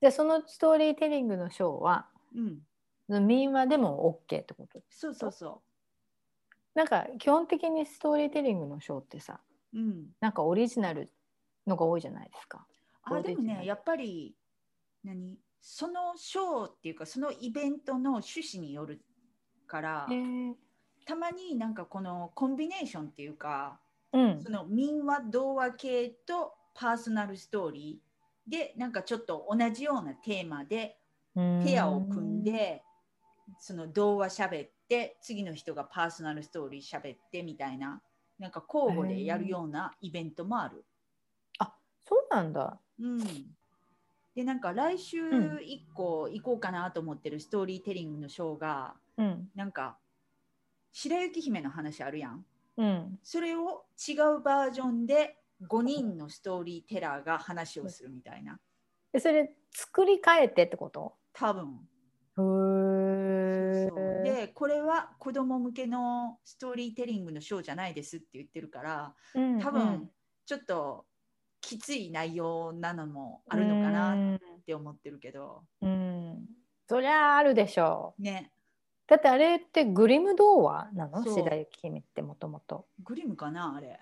[0.00, 3.26] じゃあそのストーリーテリングのショーはうん。
[3.26, 5.62] 民話でも OK ってことそうそうそ
[6.74, 9.40] なんか基本的にストーリーテリングのショーってさ
[9.72, 10.06] ううん。
[10.20, 11.10] なんかオリジナル
[11.66, 12.66] のが多いじゃないですか。
[13.04, 14.34] あでもねやっぱり
[15.04, 15.38] 何？
[15.60, 19.00] そのショーっていうかそのイベントの趣旨による
[19.66, 20.54] からへー。
[21.06, 23.80] たまになんかこのコンビネーションっていうか
[24.12, 30.98] うんその民話童話系とパーソナルストーリーでなんかちょっと同じようなテーマで
[31.34, 32.82] ペアを組んで
[33.58, 38.00] その童話喋って次の人がパーソナルストーリー喋ってみたいな
[38.38, 40.84] なんか交互でやるようなイベントもある。
[42.08, 42.78] そうなんだ。
[42.98, 43.18] うん、
[44.34, 49.98] でなんか来週うん1個行こうかなと思ってるストーリーテリングのショーがうんなんか
[50.92, 52.44] 白雪姫の話あるやん。
[52.78, 53.18] うん。
[53.22, 55.36] それを違うバージョンで
[55.68, 58.58] 5人のストーリーテラーが話をするみたいな。
[59.12, 61.14] でそれ作り変えてってこと？
[61.32, 61.88] 多分。
[62.40, 70.08] へそうでこれは子供向けのストーリーテリングのショーじゃないですって言ってるからえ多分
[70.46, 71.06] ちょっと
[71.60, 75.64] きつい内容なのもあるのかなっなて思ってるけど。
[75.82, 76.46] うん、
[76.88, 78.22] そりゃあるでしょう。
[78.22, 78.52] ね
[79.08, 81.24] だってあれってグリム童話なの？
[81.24, 82.86] 白雪姫ってもともと。
[83.02, 84.00] グリムかなあれ。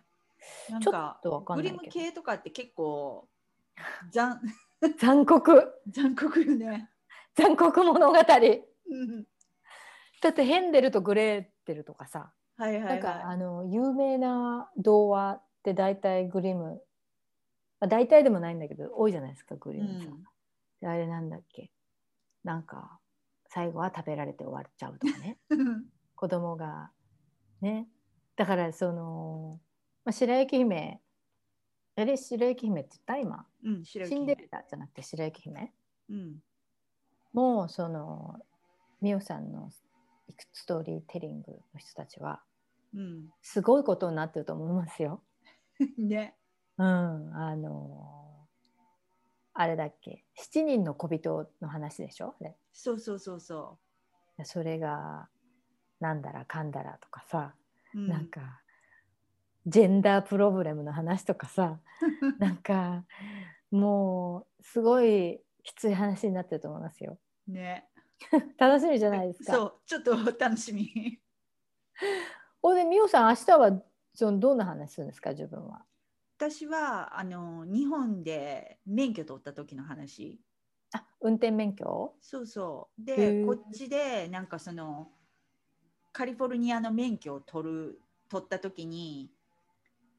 [0.68, 2.06] ちょなんかっとわかんグリムないけど。
[2.06, 3.28] 系とかって結構
[4.12, 4.40] 残
[4.98, 5.80] 残酷。
[5.88, 6.90] 残酷よね。
[7.34, 8.12] 残酷物語。
[8.12, 9.26] だうん。
[10.28, 12.32] ってヘンデルとグレーテルとかさ。
[12.56, 16.82] はいはいなんかはあの有名な童話って大体グリム。
[17.78, 19.76] まあ大体でもないんだけど多いじゃないですかグい。
[19.76, 20.24] リムさん、
[20.80, 21.70] であれなんだっけ。
[22.42, 22.98] なんか
[23.56, 25.38] 最後は食べられて終わっちゃうとかね。
[25.48, 25.86] うん。
[26.14, 26.92] 子供が
[27.62, 27.88] ね。
[28.36, 29.62] だからその、
[30.04, 31.00] まあ、白雪姫。
[31.96, 33.46] あれ白雪姫って言った今？
[33.64, 35.72] うん、シンデレラじゃなくて白雪姫？
[36.10, 36.42] うん、
[37.32, 38.38] もうその
[39.00, 39.70] ミオさんの
[40.52, 42.44] ストーリーテリングの人たちは
[42.92, 43.30] うん。
[43.40, 45.24] すごいことになってると思いますよ。
[45.96, 46.36] ね。
[46.76, 46.86] うん、
[47.34, 48.46] あの
[49.54, 52.36] あれだっけ？7人の小人の話でしょ？
[52.38, 53.78] あれそうそうそうそ
[54.44, 55.28] それが
[55.98, 57.54] なんだらかんだらとかさ、
[57.94, 58.00] う。
[58.00, 58.60] うなんか
[59.66, 61.80] ジェンダープロブレムの話とかさ
[62.38, 63.06] なんか
[63.70, 67.18] もうすごいきつい話になってると思いますよ。
[67.48, 67.88] ね。
[68.58, 69.54] 楽しみじゃないですか。
[69.54, 71.18] そう、ちょっと楽しみ。
[72.60, 75.84] ほいでみおさん明日はそのどんな話するんですか自分は？
[76.36, 80.38] 私はあの日本で免許取った時の話。
[80.92, 82.14] あ運転免許？
[82.20, 83.10] そうそう。
[83.10, 85.08] へで、ーこっちでなんかその
[86.12, 89.30] カリフォルニアの免許を取る取った時に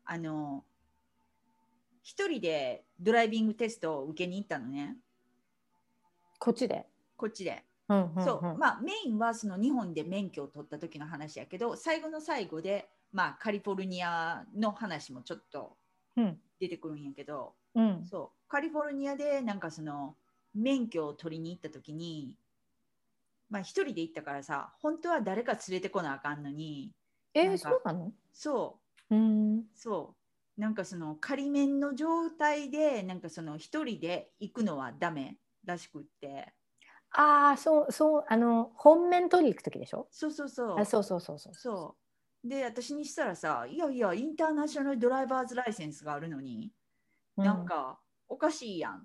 [0.05, 0.63] あの
[2.03, 4.97] 一人でドライビングテストを受けに行ったのね。
[6.39, 6.85] こっちで？
[7.15, 7.63] こっちで。
[7.89, 15.77] うんうんうんそう、まあメインはその日本で免許を取った時の話やけど、最後の最後でまあカリフォルニアの話もちょっと
[16.17, 20.15] うん出てくるんやけど、うんそうカリフォルニアでなんかその
[20.57, 22.35] 免許を取りに行った時に
[23.49, 26.91] まあ一人で行ったからさ本当は誰か連れてこなあかんのに
[27.33, 28.11] えー、そうなの？
[28.33, 28.79] そ
[29.11, 29.15] う。
[29.15, 29.63] うん。
[29.75, 30.15] そ
[30.57, 30.61] う。
[30.61, 36.53] なんかその仮免の状態でなんかその一人で行くのはダメらしくって。
[37.11, 40.07] ああそうそうあの本面取り行く時でしょ？
[40.09, 40.79] そうそうそう。
[40.79, 41.53] あそうそうそうそう。
[41.53, 41.95] そ
[42.43, 42.47] う。
[42.47, 46.71] で私にしたらさいやいやインターナショナルドライバーズライセンスがあるのに、
[47.37, 48.97] うなんかおかしいやん。
[48.97, 49.03] っ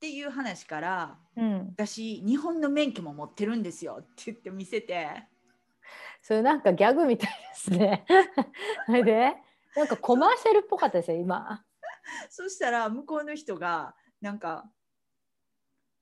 [0.00, 5.24] ていう話からうん、私日本の免許も持ってるんですよって言って見せて
[6.22, 8.04] それなんかギャグみたいですね。
[8.86, 9.36] それで
[9.76, 11.64] なんかコマーシャルっぽかったですよ今。
[12.28, 14.70] そしたら向こうの人がなんか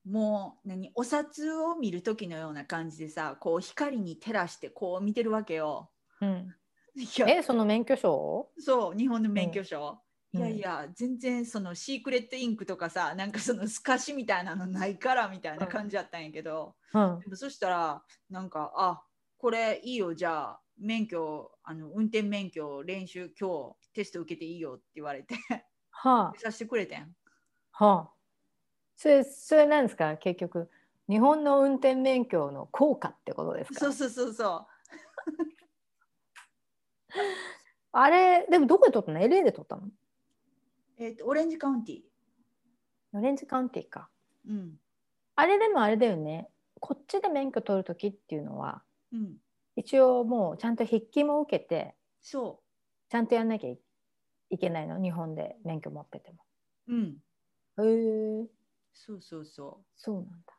[0.05, 5.91] もう何お札を見る時のような感じでさこう光に照らしてこう見てるわけよ。
[6.21, 6.55] うん、
[7.27, 9.99] えその免許証そう日本の免許証、
[10.33, 10.59] うんいやい。
[10.59, 19.03] や全然そのシークレットインクとかさなんかその透かしみたいなのないからみたいな感じだったんやけど、うんそしたらなんかあ
[19.37, 25.35] これいいよじゃあ免許あの運転免許練習今日テスト受けていいよって言われて。
[25.91, 27.15] は させてくれてん。
[27.73, 28.13] あはあ。
[28.95, 30.17] それそれなんですか？
[30.17, 30.69] 結局
[31.09, 33.79] 日本の運転免許の効果ってことですか？
[33.79, 34.67] そうそうそうそ
[37.93, 39.83] あれでもどこで取ったの ?LA で取ったの？
[39.87, 39.91] う。
[40.99, 42.01] えっ、とオレンジカウンティ。
[43.13, 44.09] オレンジカウンティか。
[44.45, 44.79] うん。
[45.35, 49.39] あれでもあれだよねこっちで免許取る時っていうのはうん。
[49.75, 52.63] 一応もうちゃんと筆記も受けてそ
[53.09, 53.79] ちゃんとやんなきゃい
[54.49, 55.01] いけないの？
[55.01, 56.39] 日本で免許持ってても。
[56.87, 56.93] う。
[56.93, 57.17] うん。
[57.79, 57.83] へ
[58.43, 58.47] え
[58.93, 60.57] そうそうそそうなんだ。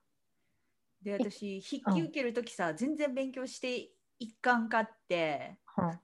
[1.02, 1.04] う。
[1.04, 5.58] で私筆記受ける時さ、全然勉強して一貫かって。
[5.76, 6.00] は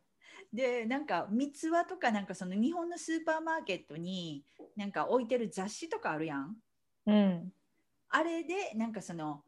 [0.55, 4.45] でなんか三つ輪とかなんかその日本のスーパーマーケットに
[4.77, 6.57] なんか置いてる雑誌とかあるやん。
[7.07, 7.53] うん。
[8.09, 9.43] あれでなんかその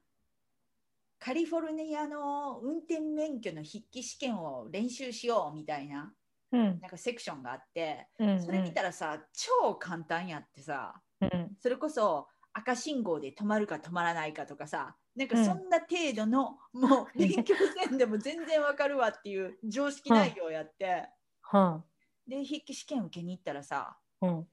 [1.20, 6.12] カリフォルニアの運転免許の筆記試験を練習しようみたいな
[6.50, 6.80] うん。
[6.80, 8.40] なんかセクションがあってうん。
[8.40, 11.50] それ見たらさ、超簡単やってさうん。
[11.60, 15.44] それこそ赤信号で止まるか止まらないかとかさなんかうん。
[15.44, 21.08] そんな程度の、もう勉強せんでも全然わかるわっていう常識内容やって、
[21.42, 21.82] は
[22.28, 24.26] で筆記試験受けに行ったらさあ。
[24.26, 24.48] うん。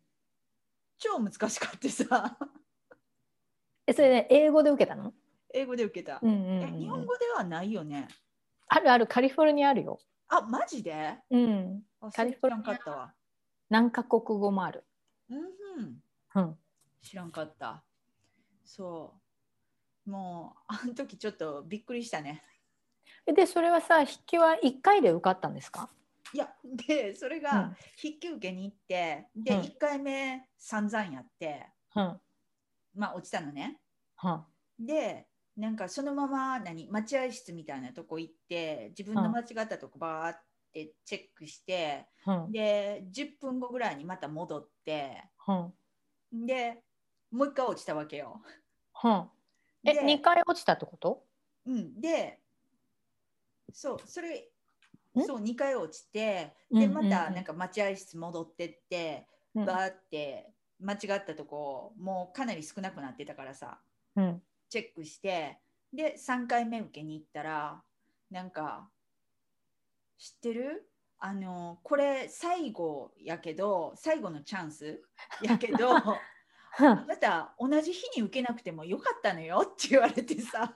[0.97, 2.37] 超難しかってさ。
[3.85, 5.13] え、それね、英語で受けたの？
[5.53, 8.07] 英語で受けた、うんうんえ日本語ではないよね。
[8.67, 9.99] あるある、カリフォルニアあるよ。
[10.29, 11.19] あマジで？
[11.29, 11.83] うん。
[11.99, 13.13] あカリフォルニア知らんかったわ
[13.69, 14.85] 何カ国語もある。
[15.29, 15.37] うん
[15.77, 16.03] うん。
[16.35, 16.59] うん。
[17.01, 17.83] 知らんかった。
[18.63, 19.22] そう
[20.05, 22.43] もうあの時ちょっとびっくりしたね。
[23.25, 25.89] えで、それはさ、筆記は1回で受かったんですか？
[26.33, 27.43] いやでそれうん。
[27.43, 29.61] が筆記受けに行って、でうん。
[29.61, 32.21] 1回目散々やってうん。
[32.95, 33.79] まあ落ちたのね。
[34.15, 34.47] は
[34.79, 40.41] でなんかそのまま何待合室みたいなとこ行って自分の間違ったとこバーっっ
[40.73, 42.51] てチェックしてうん。
[42.51, 45.53] で10分後ぐらいにまた戻ってう
[46.35, 46.45] ん。
[46.47, 46.81] で
[47.31, 48.41] もう一回落ちたわけよ。
[49.83, 51.23] うんえで2回落ちたってこと？
[51.65, 52.39] うん、で
[53.71, 54.49] そうそれ
[55.17, 59.65] んそう2回落ちてでまたなんか待合室戻ってって、うん。
[59.65, 63.79] バーって間違ったとこもうかなり少なくなってたからさ。
[64.15, 64.41] うん。
[64.69, 65.59] チェックして
[65.93, 67.81] で3回目受けに行ったら
[68.31, 68.89] なんか
[70.17, 70.89] 知ってる？
[71.19, 75.01] あのこれ最後やけど最後のチャンス
[75.41, 75.95] やけど
[76.77, 80.73] あなた同じ日に受けなくてもよかったのよって言われてさ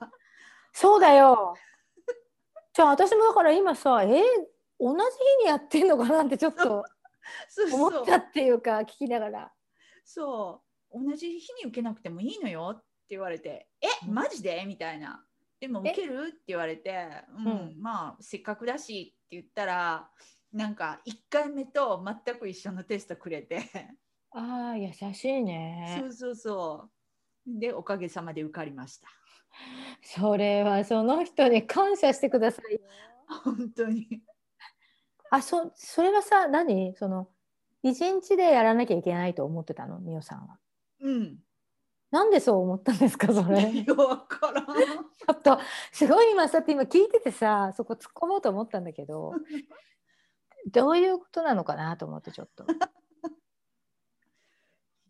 [0.72, 1.56] そうだよ。
[2.72, 4.20] じゃあ私もだから今さ、えー
[4.80, 5.00] 同じ
[5.40, 6.84] 日にやってんのかなってちょっと
[7.72, 9.52] 思ったっていうか聞きながら。
[10.04, 15.26] そう同じ日に受けなくてもいいのよって言われて「えうんマジで?」みたいな
[15.60, 20.08] 「でもえ受ける?」って言われて「うん、うんまあせっかくだし」って言ったら
[20.52, 23.58] なんか1回目と全く一緒のテストくれて
[24.32, 25.96] ああ優しいね。
[26.00, 26.88] そうそうそ
[27.46, 27.58] う。
[27.58, 29.08] でおかげさまで受かりました。
[30.02, 32.80] それはその人に感謝してくださいよ。
[33.44, 34.22] 本当に。
[35.30, 36.94] あそそれはさ何？
[36.96, 37.28] その
[37.82, 39.98] 一日でやらなきゃいけないと思ってたの？
[40.00, 40.58] みおさんは。
[41.00, 41.38] うん。
[42.10, 43.70] なんでそう思ったんですかそれ？
[43.70, 44.66] いやわからん。
[44.66, 45.58] ちょっと
[45.92, 49.32] すごい今さって今聞いててさそこ突っ込もうと思ったんだけど
[50.72, 52.64] どういうことなのかなと思ってちょっと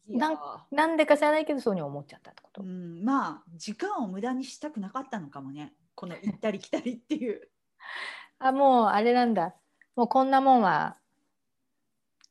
[0.09, 0.39] なん
[0.71, 5.75] なんでか知らないけどそうに思っちゃったってこと、うん、まあ時間を無駄にしたくなかったのかもね。
[5.95, 7.51] この行ったり来たりっていう。
[8.39, 9.55] あもうあれなんだ。
[9.97, 10.97] もうこんなもんは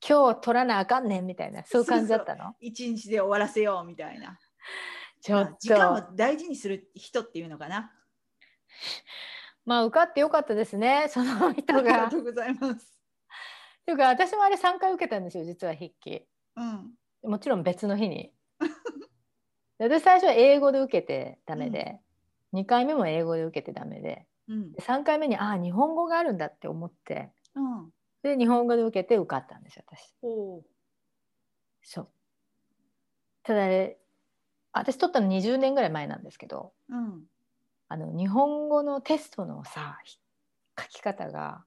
[0.07, 1.63] 今日取らなあかんねんみたいな。
[1.65, 2.55] そういう感じだったの？
[2.59, 4.39] 一日で終わらせようみたいな。
[5.21, 7.93] ちょっ時間をと大事にする人っていうのかな。
[9.65, 11.07] まあ受かってよかったですね。
[11.09, 12.09] その人ありがが。
[12.09, 12.97] とうございます。
[13.85, 16.25] というか私もあれ3回受けたんですよ実は筆記。
[16.55, 16.95] うん
[17.27, 18.31] もちろん別の日に。
[19.79, 21.99] で私最初は英語で受けてダメで、
[22.53, 24.25] 2回目も英語で受けてダメで。
[24.47, 24.71] うん。
[24.71, 27.31] で3回目にああ日本語があるんだって思って。
[27.55, 27.89] うん。
[28.23, 30.15] で日本語で受けて受かったんですよ私。
[31.83, 32.09] そう。
[33.43, 33.99] ただあれ
[34.73, 36.73] 私取ったの20年ぐらい前なんですけど。
[36.89, 37.23] うん。
[37.89, 40.17] あの日本語のテストのさひ
[40.77, 41.63] 書き方が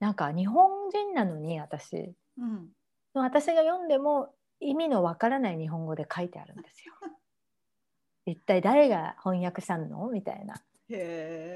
[0.00, 2.14] なんか日本人なのに私。
[2.38, 2.68] うん。
[3.14, 6.94] 私が読んでも意味のわからない日本語で書いてあるんですよ。
[8.26, 10.08] 一体誰が翻訳したの？
[10.10, 10.62] みたいな。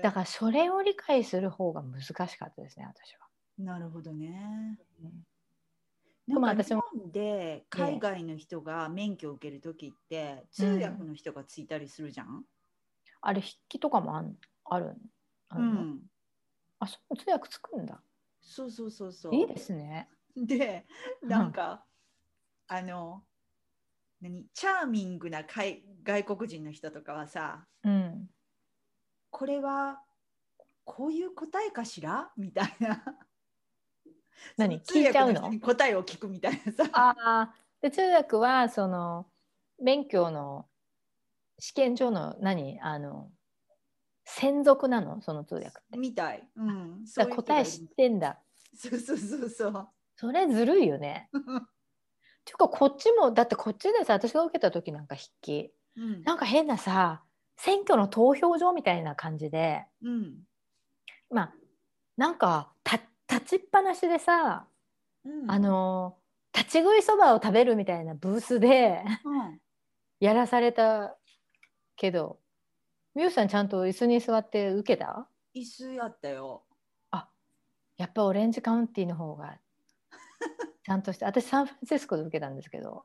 [0.03, 3.28] だからそれを理解する方が難しかったですね私は。
[3.59, 5.26] なるほどねうん
[6.26, 12.44] なんか日でも私も本で海外の人が免許を受ける時って通訳の人がついたりするじゃん、
[13.20, 14.94] あれ筆記とかもあんある
[15.48, 16.01] あうん、
[16.78, 18.01] あそう通訳つくんだ。
[18.40, 20.09] そうそうそうそういいですね。
[20.36, 20.86] で
[21.22, 21.84] なんか、
[22.72, 23.24] あの
[24.20, 24.46] 何？
[24.54, 28.30] チャーミングな海外国人の人とかはさうん。
[29.30, 30.00] これは
[30.84, 32.30] こういう答えかしら？
[32.36, 33.02] みたいな。
[34.56, 34.80] 何？
[34.82, 35.50] 聞いちゃうの？
[35.58, 36.88] 答えを聞くみたいなさ。
[36.92, 37.54] ああ。
[37.82, 39.26] で通訳はその
[39.82, 40.66] 勉強の
[41.58, 42.80] 試験上の何？
[42.80, 43.32] あの
[44.26, 45.20] 専属なの？
[45.22, 45.98] その通訳って。
[45.98, 47.04] みたい、うん、
[47.34, 48.38] 答え知ってんだ。
[48.76, 49.88] そうそうそうそう。
[50.14, 51.28] それずるいよね。
[52.45, 55.72] ていうかこっちもだってこっちでさ私が受けた時なんか筆記。
[55.97, 56.22] うん。
[56.24, 57.22] なんか変なさ
[57.57, 59.84] 選挙の投票所みたいな感じで。
[60.03, 60.34] うん。
[61.30, 61.55] まあ
[62.16, 64.66] なんかた立ちっぱなしでさ、
[65.24, 65.51] うん。
[65.51, 66.16] あの
[66.57, 69.61] 立ち食いそばを食べるみたいなブースでうん。
[70.20, 71.16] やらされた
[71.97, 72.38] けど
[73.14, 75.28] みゆさんちゃんと椅子に座って受けた？
[75.55, 76.64] 椅子やったよ。
[78.01, 79.59] やっぱオレンジカウンティの方が
[80.82, 83.04] ちゃんとして私サンフランシスコで受けたんですけど。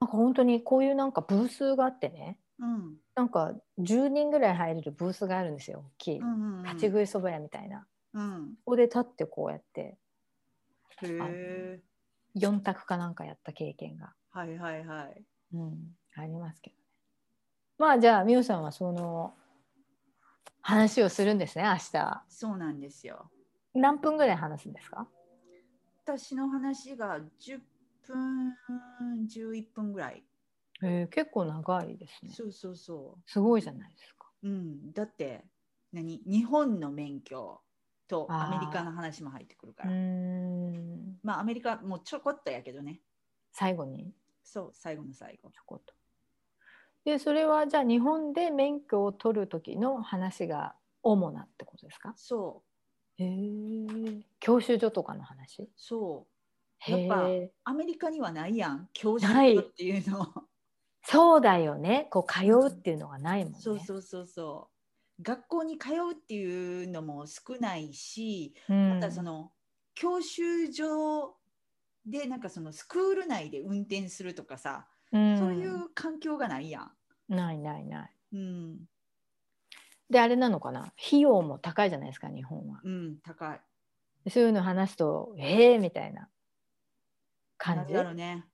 [0.00, 2.38] なんか本当にこういうなんかブースがあってね。
[2.58, 2.96] うん。
[3.14, 7.86] なんか10人ぐらい入れるブースがあるんですよ大きい、うんうん立ち食いそば屋みたいな。
[8.14, 8.54] うん。
[8.64, 9.80] ここで立ってこうやって。
[9.80, 9.98] へ
[11.02, 11.80] え
[12.36, 15.24] 4択かなんかやった経験が、はいはいはい。
[15.54, 16.82] うん、ありますけどね。
[17.78, 19.34] まあじゃあみおさんはその
[20.60, 22.24] 話をするんですね明日。
[22.28, 23.30] そうなんですよ。
[23.74, 25.06] 何分ぐらい話すんですか？
[26.16, 27.60] 私の話が10
[28.06, 28.54] 分
[29.28, 30.24] 11分ぐらい。
[30.82, 32.32] えー結構長いですね。
[32.32, 34.26] そうそうそすごいじゃないですか。
[34.42, 34.92] ううん。
[34.94, 35.44] だって
[35.92, 36.22] 何？
[36.24, 37.60] 日本の免許
[38.06, 39.90] とアメリカの話も入ってくるから。
[39.90, 41.18] ん。
[41.22, 43.00] まあアメリカもうちょこっとやけどね。
[43.52, 44.10] 最後に？
[44.42, 45.50] そう最後の最後。
[45.50, 45.92] ちょこっと。
[47.04, 52.14] でそれはじゃあ日本で免許を取る時の話が主なってことですか？
[52.16, 52.67] そう
[53.18, 55.68] へえ教習所とかの話？
[55.76, 56.26] そ
[56.86, 56.90] う。
[56.90, 57.28] やっぱ
[57.64, 58.88] アメリカにはないやん。
[58.92, 60.26] 教習所っていうの。
[61.02, 62.06] そうだよね。
[62.10, 63.58] こう通うっていうのがないもんね。
[63.60, 64.02] そうそう。
[64.02, 64.70] そうそ
[65.18, 68.90] う学校に通うっていうのも少ないし、うん。
[68.90, 69.52] またその
[69.94, 71.36] 教習所
[72.06, 75.38] でなんかそのスクール内で運転するとかさ、うん。
[75.38, 76.92] そういう環境がないやん。
[77.28, 78.12] ないないない。
[78.32, 78.78] うん、
[80.10, 80.92] であれなのかな？
[81.06, 82.80] 費用も高いじゃないですか日本は。
[82.82, 83.60] うん、高い。
[84.30, 86.28] そういうの話すとええみたいな
[87.56, 87.92] 感じ？
[87.92, 88.44] なんだろうね。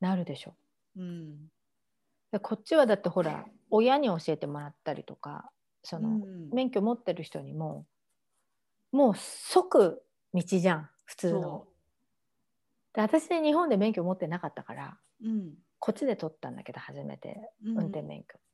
[0.00, 0.54] なるでしょ。
[0.96, 1.50] うん、
[2.32, 5.50] でこっちはだってほら親に教えてもらったりとか
[5.82, 7.86] その、うん免許持ってる人にも
[8.92, 11.66] もう即道じゃん普通のそ。
[12.92, 15.28] で私日本で免許持ってなかったからう。
[15.28, 18.40] うん、こっちで取ったんだけど初めてうん運転免許っ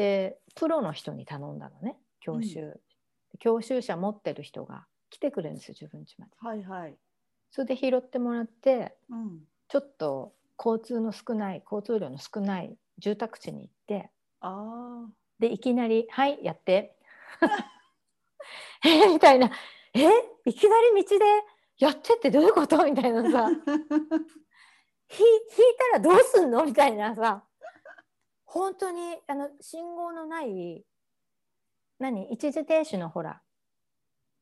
[0.00, 2.80] でプロの人に頼んだのね教習、
[3.38, 6.32] 教習車持ってる人が来てくれるんですよ自分家まで。
[6.38, 6.96] はいはい。
[7.50, 15.10] それで拾ってもらってうん、ちょっと交通の少ない交通量の少ない住宅地に行ってああ。
[15.38, 16.96] でいきなり「はいやって」
[18.84, 19.50] えみたいな
[19.94, 20.00] 「え
[20.46, 21.24] いきなり道で
[21.78, 23.48] やってってどういうこと?」みたいなさ
[25.08, 27.44] 「ひ引いたらどうすんの?」みたいなさ
[28.52, 30.84] 本当にあの信号のない
[32.00, 32.32] 何？
[32.32, 33.40] 一時停止のほら。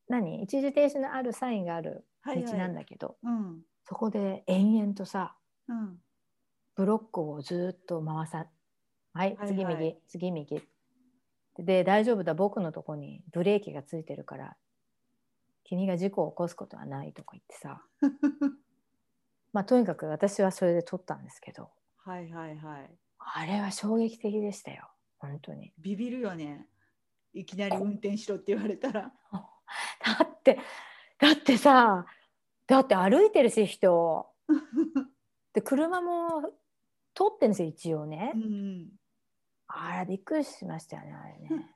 [0.07, 0.41] 何？
[0.41, 5.35] 一時停止のあるサインがある道なんだけど、うん、そこで延々とさ
[5.67, 5.97] うん、
[6.75, 8.47] ブロックをずっと回さ
[9.13, 10.63] はいはい次右、はい次右。
[11.59, 14.57] で大丈夫だ僕のとこにブレーキがついてるから
[15.63, 17.83] 君が事故を起こすことはないとか言ってさ。
[19.53, 21.69] まあとにかく私はそれで撮ったんですけど。
[21.97, 22.89] はいはいはい。
[23.33, 24.89] あれは衝撃的でしたよ。
[25.19, 25.73] 本当に。
[25.77, 26.67] ビビるよね。
[27.33, 29.11] いきなり運転しろって言われたら。
[29.31, 30.59] だって
[31.19, 32.05] だってさ
[32.65, 34.27] だって歩いてるし人。
[35.53, 36.41] で車も
[37.13, 38.89] 通ってんですよ一応ね、うん、
[39.67, 41.75] あれびっくりしましたよねあれね。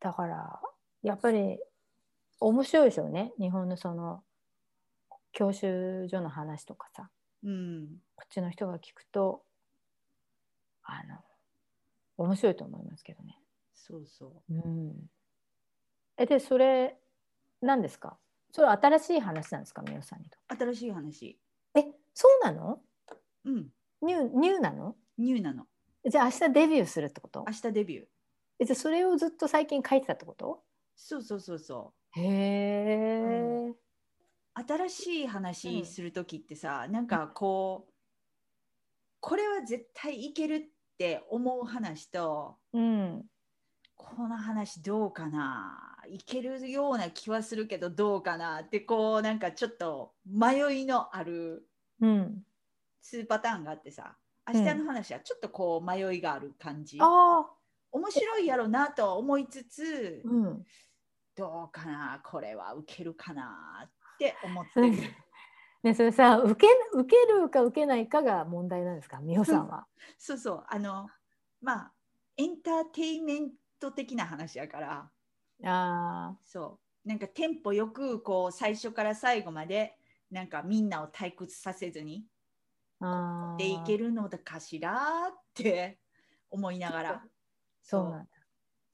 [0.00, 0.60] だから
[1.02, 1.58] やっぱり
[2.40, 3.32] 面白いでしょうね。
[3.38, 4.22] 日本のその
[5.32, 7.10] 教習所の話とかさ。
[7.42, 9.44] うん、こっちの人が聞くと
[10.84, 11.16] あの
[12.16, 13.38] 面白いと思いますけどね。
[13.74, 14.54] そうそう。
[14.54, 15.10] うん、
[16.16, 16.96] えでそれ
[17.60, 18.16] 何ですか？
[18.52, 19.82] それ新しい話なんですか？
[19.82, 20.38] みおさんにと。
[20.48, 21.38] 新しい話。
[21.74, 21.82] え
[22.14, 22.80] そうなの？
[23.44, 23.68] うん、
[24.02, 24.96] ニューニューなの？
[25.18, 25.66] ニューなの。
[26.06, 27.44] じゃあ明日デビューするってこと？
[27.46, 28.04] 明日デビュー。
[28.60, 30.62] えじゃあそれをずっと最近書いてたってこと？
[30.94, 33.76] そうそうそうそへえ、う。
[34.54, 37.92] 新しい話する時ってさ、なんかこう、
[39.18, 40.62] これは絶対いけるっ
[40.98, 43.24] て思う話と、うん、
[43.96, 45.78] この話どうかな？
[46.08, 51.66] いけるような気はするけどどうかなってこうなんかちょっと迷いのある
[52.00, 52.42] うん。
[53.04, 54.16] 2パターンがあってさ
[54.52, 57.46] 明日の話はちょっとこう迷いがある感じ、ああ、
[57.92, 60.64] 面白いやろなとは思いつつ、うん。
[61.36, 62.20] どうかな？
[62.22, 64.96] これは受けるかなって思ってうん。
[64.96, 65.02] る
[65.84, 69.20] ね、それさ受け受けるか受けないかが問題なんですか？
[69.22, 69.86] 美穂さんは。
[70.18, 71.08] そうそうあの
[71.60, 71.92] まあ
[72.38, 75.10] エンターテインメント的な話やから
[75.64, 79.96] あそうなんかテンポよくこう最初から最後まで
[80.30, 82.24] なんかみんなを退屈させずに。
[83.58, 85.98] でいけるのかしらって
[86.50, 87.24] 思いながら
[87.82, 88.28] そうなんだ。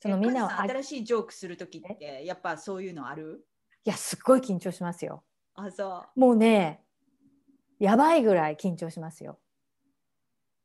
[0.03, 3.47] そえのみんなを新しいジョークする時ってやっぱそういうのある？
[3.85, 5.23] やすっごい緊張しますよ。
[5.55, 6.83] あそもうね
[7.79, 9.39] やばいぐらい緊張しますよ。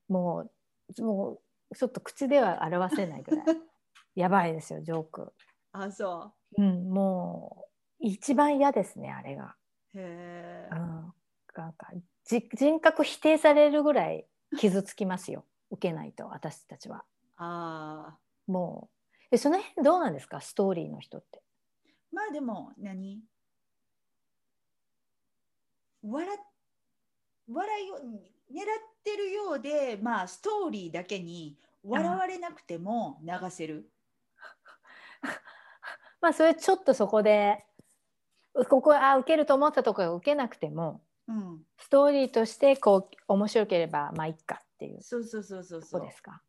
[0.08, 0.50] も
[0.98, 1.40] うも
[1.72, 3.46] うちょっと口では表せないぐらい。
[4.16, 5.22] やばいですよジョーク。
[5.24, 5.34] う
[5.72, 6.62] あそう。
[6.62, 7.68] んも
[8.02, 9.56] う一番嫌ですねあれが。
[9.94, 11.14] うへえうん、
[11.56, 11.92] なんか
[12.26, 14.28] じ人格否定されるぐらい
[14.58, 15.46] 傷つきますよ。
[15.72, 17.06] 受けないと私たちは。
[17.38, 18.18] あ
[18.48, 18.96] もう。
[19.32, 20.40] えその辺どうなんですか？
[20.42, 21.42] ストーリーの人って。
[22.12, 23.24] ーまあでも何？
[26.08, 26.38] 笑
[27.47, 28.03] 笑いを狙っ
[29.03, 33.91] てるようでまあストーリーだけに笑われなくても流せる。
[36.22, 37.66] まあそれちょっとそこで
[38.53, 45.01] うここあ受けると思ったところが受けなくてもうん、ストーリーとしてこう面白ければまあいっかっていう。
[45.01, 46.01] そうそうそうそうとそう。
[46.01, 46.43] こですか？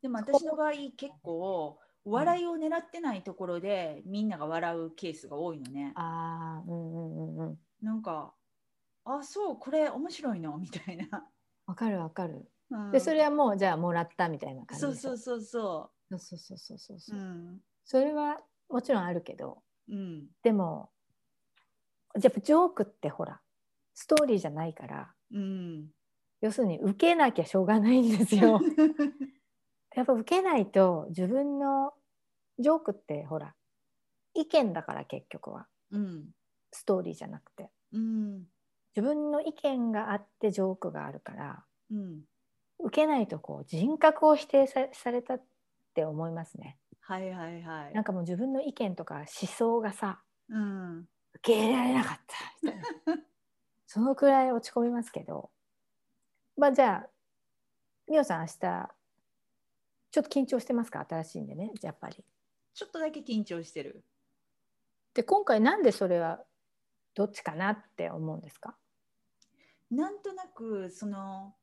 [0.00, 5.92] でも私の場合結構笑いを狙ってないところでみんなが笑うケースが多いのね。
[5.94, 7.60] ああうんうんうんうん。
[7.82, 8.32] なんか
[9.08, 10.56] あそうこれ面白いの？
[10.58, 11.28] みたいな。
[11.66, 12.50] わかるわかる。
[12.70, 12.90] うん。
[12.90, 17.00] でそれはもうじゃあもらったみたいな感じそうそうそうそそうそうそうそうそうう。
[17.00, 17.18] そう。
[17.18, 17.60] う、ん。
[17.84, 20.28] それはもちろんあるけどうん。
[20.42, 20.90] でも
[22.20, 23.40] やっぱジョークってほら
[23.94, 25.90] ストーリーじゃないからうん。
[26.40, 28.60] 要するに受けなきゃしょうがないんですよ。
[29.94, 31.94] やっぱ受けないと自分の
[32.58, 33.54] ジョークってほら
[34.34, 35.68] 意見だから結局は。
[35.90, 36.34] うん。
[36.72, 37.70] ストーリーじゃなくて。
[37.92, 38.46] うん
[38.96, 42.20] 自分の意見があってジョークがあるからうん。
[42.78, 45.42] 受けないとこう人格を否定さされたっ
[45.94, 46.78] て思いますね。
[47.00, 47.94] はいはいはい。
[47.94, 51.08] なんかもう自分の意見とか思想がさうん。
[51.34, 52.34] 受け入れられなかった。
[52.62, 52.84] みたいな
[53.86, 55.50] そのくらい落ち込みますけど。
[56.56, 57.08] まあじゃあ
[58.10, 58.90] みおさん明日
[60.10, 61.04] ちょっと緊張してますか？
[61.08, 62.24] 新しいんでねやっぱり。
[62.74, 64.04] ちょっとだけ緊張してる。
[65.14, 66.40] で今回なんでそれは
[67.14, 68.74] どっちかなって思うんですか？
[69.90, 71.54] なんとなくその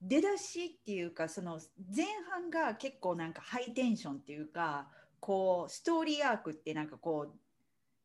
[0.00, 1.60] 出だしっていうかその
[1.94, 4.88] 前半が結構なんかハイテンションっていうか
[5.20, 7.34] こうストーリーアークってなんかこう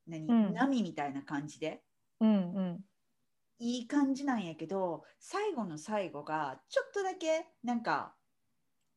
[0.08, 0.54] 何、うん。
[0.54, 1.82] 波みたいな感じで
[2.20, 2.86] うんうん。
[3.60, 8.14] いい感じなんやけど最後の最後がちょっとだけなんか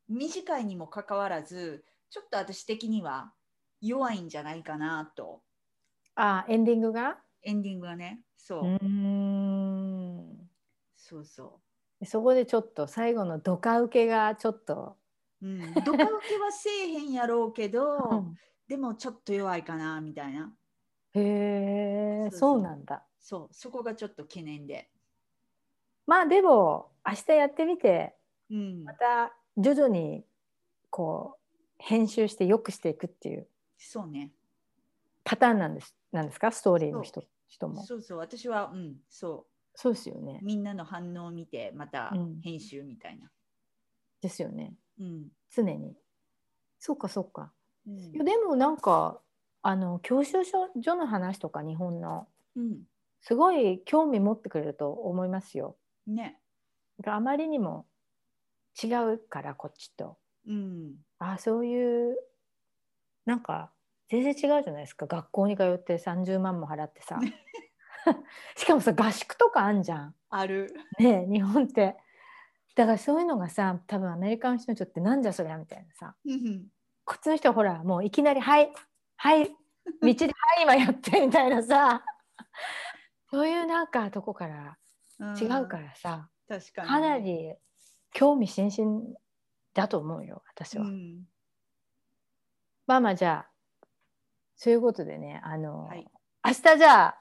[0.09, 3.33] 短いにもかかわらずちょっと私的には
[3.81, 5.43] 弱いんじゃないかなと。
[6.17, 7.19] あエンディングが？
[7.45, 8.89] エンディングがねそう、う
[11.09, 11.61] そうそ
[12.05, 14.99] そこでちょっと最後のドカ受けがちょっと、
[15.41, 18.37] う、うん、ドカ受けはせえへんやろうけど、うん。
[18.69, 20.53] でもちょっと弱いかなみたいな。
[21.15, 23.07] へえそうなんだ。
[23.19, 23.55] そう。
[23.55, 24.91] そこがちょっと懸念で、
[26.07, 28.15] まあでも明日やってみて
[28.51, 28.85] うん。
[28.85, 30.27] ま、た徐々に
[30.91, 33.49] こう編集して良くしていくっていう。
[33.79, 34.31] そうね。
[35.25, 36.53] パターンなんですなんですか？
[36.53, 37.83] ストーリーの人人も。
[37.83, 38.19] そうそう。
[38.19, 38.97] 私はうん。
[39.09, 39.47] そ
[39.81, 40.41] そうですよね。
[40.43, 42.41] うみんなの反応を見てまたうん。
[42.43, 43.31] 編集みたいな、
[44.21, 44.75] ですよね。
[44.99, 45.29] うん。
[45.55, 45.95] 常に。
[46.81, 47.53] そうかそうか。
[47.87, 47.97] うん。
[47.97, 49.21] いやでもなんか
[49.63, 52.27] あの教習所所の話とか日本の
[52.57, 52.81] うん。
[53.21, 55.77] すごい興味持ってくれると思いますよ。
[56.09, 56.41] ね。
[57.01, 57.87] があまりにも
[58.83, 60.19] 違うからこっちと。
[60.49, 60.95] うん。
[61.21, 62.17] あそういう
[63.27, 63.71] なんか
[64.09, 65.07] 全然違うじゃないですか。
[65.07, 67.21] 学校に通って30万も払ってさ
[68.57, 70.15] しかもさ合宿とかあんじゃん。
[70.31, 70.75] ある。
[70.99, 71.97] ねえ日本って。
[72.75, 76.15] だからそういうのがさ多分アメリカの人にとってなんじゃそりゃみたいなさ。
[76.25, 76.69] うん
[77.05, 78.71] こっちの人はほらもういきなり「はい
[79.17, 79.55] はい道
[80.01, 80.15] では
[80.61, 82.05] い今やって」みたいなさ。
[83.31, 84.79] そういうなんかとこから
[85.41, 86.89] 違うからさ、確かに。
[86.89, 87.55] かなり
[88.13, 89.03] 興味津々
[89.75, 90.85] だと思うよ私は。
[90.85, 91.27] うん。
[92.87, 93.51] まあまあじゃあ
[94.57, 96.07] そういうことでねあの、はい。
[96.45, 97.19] 明日じゃあ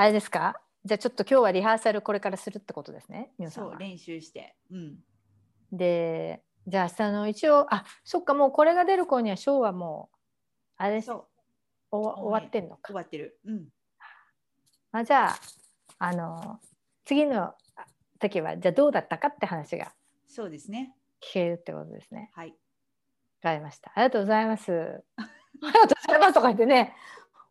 [0.00, 0.60] あれですか？
[0.84, 3.72] じゃあちょっと今日はリハーサルこれからするってことですね皆さんは。
[3.72, 4.98] そう練習してうん
[5.72, 10.16] でじゃあ明日の一応あそっかもうこれが出る頃にはショーはもう
[10.76, 11.26] あれそう
[11.90, 11.98] お
[12.30, 12.94] 終わってんのか終。
[12.94, 13.68] わってるうん
[14.92, 15.36] あじゃあ
[15.98, 16.60] あの
[17.04, 17.54] 次の
[18.20, 19.92] 時はじゃあどうだったかって話が
[20.28, 22.30] そうですね聞けるってことですね。
[22.34, 22.54] はいわ
[23.50, 23.90] かりました。
[23.94, 24.72] ありがとうございます。
[25.18, 25.22] あ
[25.60, 26.92] りがとうございますとか言ってね、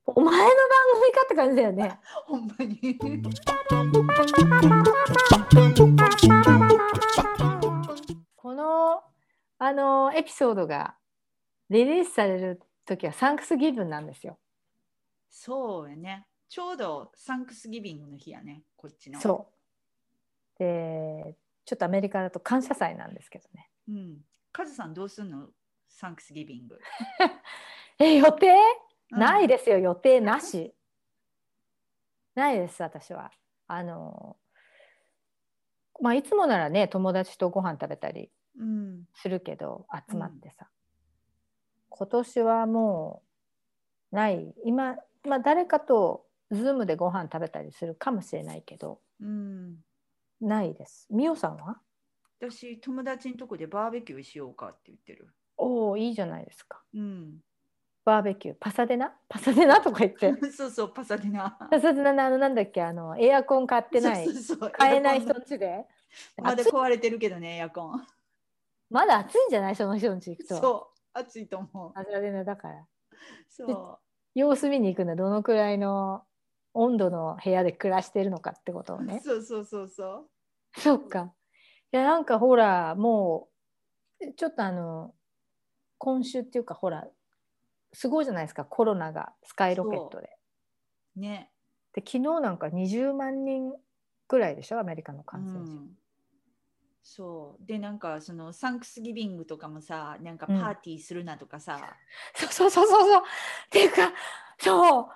[0.09, 0.49] お前の番
[1.01, 1.99] 組かって感じだよね。
[2.25, 2.97] ほんまに
[8.37, 9.03] この
[9.59, 10.95] あのエピソードが
[11.69, 14.39] リリースされる時はサンクスギブンなんですよ。
[15.29, 19.49] そうやねちょうどサンクスギビングの日やねこっちのそ
[20.57, 20.59] う。
[20.59, 21.35] で、
[21.65, 23.69] ちょっとアメリカだと感謝祭なんですけどね。
[23.89, 24.17] う、ん、
[24.53, 25.49] カズさんどうすんの？
[25.89, 26.79] サンクスギビング、
[27.99, 28.55] え、予定、うん
[29.09, 30.73] ないですよ、予定なし。
[32.35, 33.31] ないです、私は。
[33.67, 34.37] あの、
[36.01, 40.69] まあ、いつもならね、友達とご飯食べたりうんするけど、集まってさ。
[41.89, 43.23] 今年はも
[44.11, 44.53] うない。
[44.63, 49.83] 今、まあ、誰かと、ズームでご飯食べたりするかもしれないけど、うん、
[50.39, 51.05] ないです。
[51.09, 51.81] みおさんは？
[52.39, 56.81] 私友達のとこでバーベキューしようかって言ってる、おお、いいじゃないですか。
[56.93, 57.39] うん、
[58.07, 59.13] バーベキュー、パサデナ？
[59.27, 59.81] パサデナ？
[59.83, 60.33] とか言って。
[60.49, 61.57] そうそうパサディナ。
[61.69, 64.25] パサデナのあの、なんだっけ、あの、エアコン買ってない。
[64.71, 65.85] 買えない人んちで。
[66.37, 68.07] まだ壊れてるけどねエアコン。
[68.89, 69.75] まだ暑いんじゃない？
[69.75, 70.55] その人んち行くと。
[70.55, 71.93] そう暑いと思う。
[71.93, 72.85] パサデナだから。
[73.49, 73.99] そ
[74.33, 76.23] 様子見に行くのはどのくらいの
[76.73, 79.19] 温度の部屋で暮らしてるのかってことをう、ね。
[79.21, 80.29] そうそうそうそ
[80.77, 80.79] う。
[80.79, 81.33] そっか。
[81.91, 83.49] いやなんかほらも
[84.21, 85.13] うちょっとあの
[85.97, 87.05] 今週っていうかほら
[87.93, 90.29] すごいじゃないですかコロナがスカイロケットで。
[91.15, 91.49] ね、
[91.93, 93.73] で昨日なんか20万人
[94.27, 95.73] ぐらいでしょアメリカのう感染者。
[95.73, 95.89] ん、
[97.01, 97.65] そう。
[97.65, 101.79] でなんかそのサンクスギビングとかもさなんかパーティーするなとかさ、
[102.35, 103.21] そうそうそうそうそう。
[103.21, 103.23] っ
[103.69, 104.13] ていうか
[104.59, 105.09] そ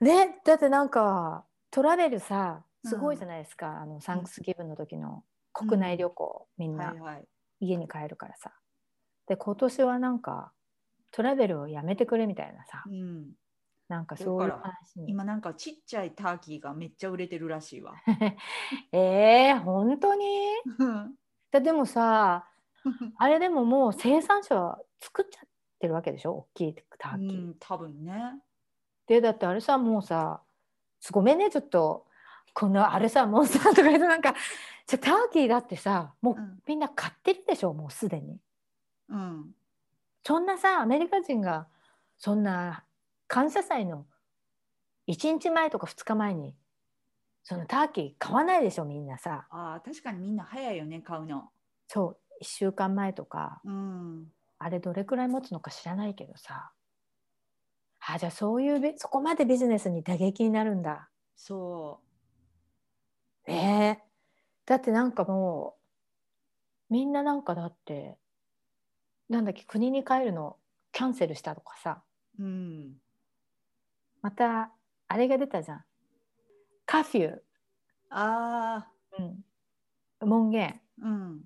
[0.00, 0.04] う。
[0.04, 0.40] ね。
[0.44, 5.24] だってなんかトラベルさすごいじゃないですか、あのサンクスギブンの時の。
[5.52, 6.88] 国内旅行、みんな。
[6.88, 7.28] はいはい。
[7.60, 8.52] 家に帰るからさ。
[9.26, 10.52] で今年はなんか
[11.10, 13.30] トラベルをやめてくれみたいなさうん、
[13.88, 15.10] なんかそういう話に。
[15.10, 17.94] 今なんかちっちゃいターキーがめっちゃ売れてるらしいわ。
[18.92, 20.26] えー、本当に？
[21.50, 22.46] だでもさ
[23.16, 25.48] あれでももう生産者は作っちゃっ
[25.80, 26.32] てるわけでしょ？
[26.32, 27.38] 大きいターキー。
[27.46, 28.40] うん、多分ね。
[29.06, 30.42] でだってあれさもうさ
[31.10, 32.06] ごめんねちょっと
[32.52, 34.34] このあれさモンスターとか言うとなんか
[34.86, 37.72] じゃターキーだってさもううんみんな買ってるでしょ？
[37.72, 38.38] もうすでに。
[39.08, 39.54] うん、
[40.28, 41.68] そんなさアメリカ人が
[42.18, 42.84] そんな
[43.28, 44.04] 感謝祭の
[45.08, 46.54] 1日前とか2日前に
[47.42, 49.46] そのターキー買わないでしょみんなさ。
[49.48, 51.48] あー確かにみんな早いよね買うの。
[51.86, 53.62] そう1週間前とか。
[53.64, 54.26] うん、
[54.58, 56.72] あれどれくらい持つのか知らないけどさ。
[58.06, 61.08] あじゃあそういうビそこまでビジネスに打撃になるんだ。
[61.36, 62.00] そ
[63.46, 63.98] ええ
[64.66, 65.76] だってなんかも
[66.90, 68.18] うみんななんかだって
[69.28, 70.56] なんだっけ国に帰るの
[70.92, 72.02] キャンセルしたとかさ。
[72.38, 72.42] う。
[72.42, 72.92] うん、
[74.22, 74.72] また
[75.08, 75.84] あれが出たじゃん。
[76.86, 77.38] カフュー、
[78.10, 78.86] あ
[79.18, 79.44] うん、
[80.26, 81.40] 門限、ーうん。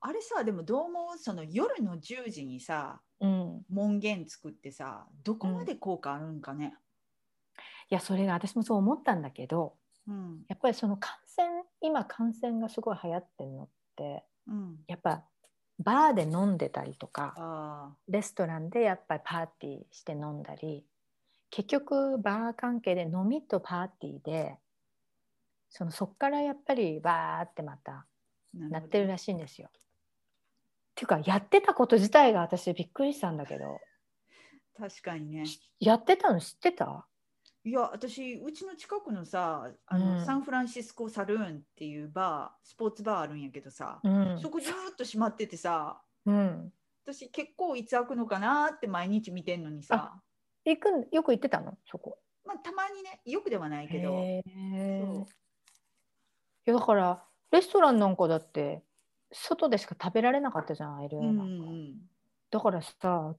[0.00, 1.18] あれさでもどう思う？
[1.18, 6.74] その夜の10時にさうん、門限作ってさどこまで効果あるんかね？
[7.90, 9.74] いやそれが私もそう思ったんだけど
[10.06, 10.44] うん。
[10.48, 15.24] やっぱりその感染今感染がすごい流行ってるのってうん、やっぱ
[15.78, 20.84] バーで飲んでたりとかあレストランでやっぱりパーティーして飲んだり
[21.50, 24.58] 結局バー関係で飲みとパーティーで
[25.68, 29.68] そのそっからやっぱりバーってまたーなってるらしいんですよ。
[29.68, 29.72] っ
[30.94, 33.78] ていうかやってたこと自体が私びっくりしたんだけど
[34.78, 35.44] 確かにね。
[35.80, 37.06] やってたの知ってた？
[37.66, 40.24] いや私うちの近くのさあの、うん。
[40.24, 44.38] サンフランシスコサルーンっていうバースポーツバーあるんやけどさ、うん。
[44.40, 46.72] そこずーっと閉まっててさうん、
[47.04, 50.14] 私結構いつ開くのかなって毎日見てんのにさ。
[50.64, 51.76] 行くんよく行ってたの？
[51.88, 52.18] そこ。
[52.44, 54.16] まあたまにねよくではないけど。
[54.16, 54.42] い
[56.64, 58.82] やだからレストランなんかだって
[59.32, 61.94] 外でしか食べられなかったじゃん LA うんうなんか、ん。
[62.50, 63.34] だからさ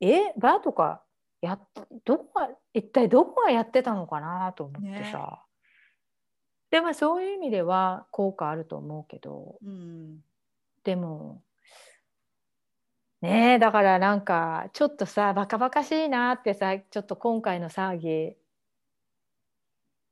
[0.00, 0.32] え？
[0.38, 1.02] バーとか
[1.40, 1.60] やっ
[2.04, 5.08] どこが一体どこがやってたのかなと思ってね。
[5.12, 5.44] さ、
[6.70, 9.58] でもそういう意味では効果あると思うけど。
[9.62, 9.70] うん。
[9.70, 10.24] うん
[10.86, 11.42] でも
[13.20, 18.36] ねえだからなんかちょっとさバカバカしいなってさちょっと今回の騒ぎ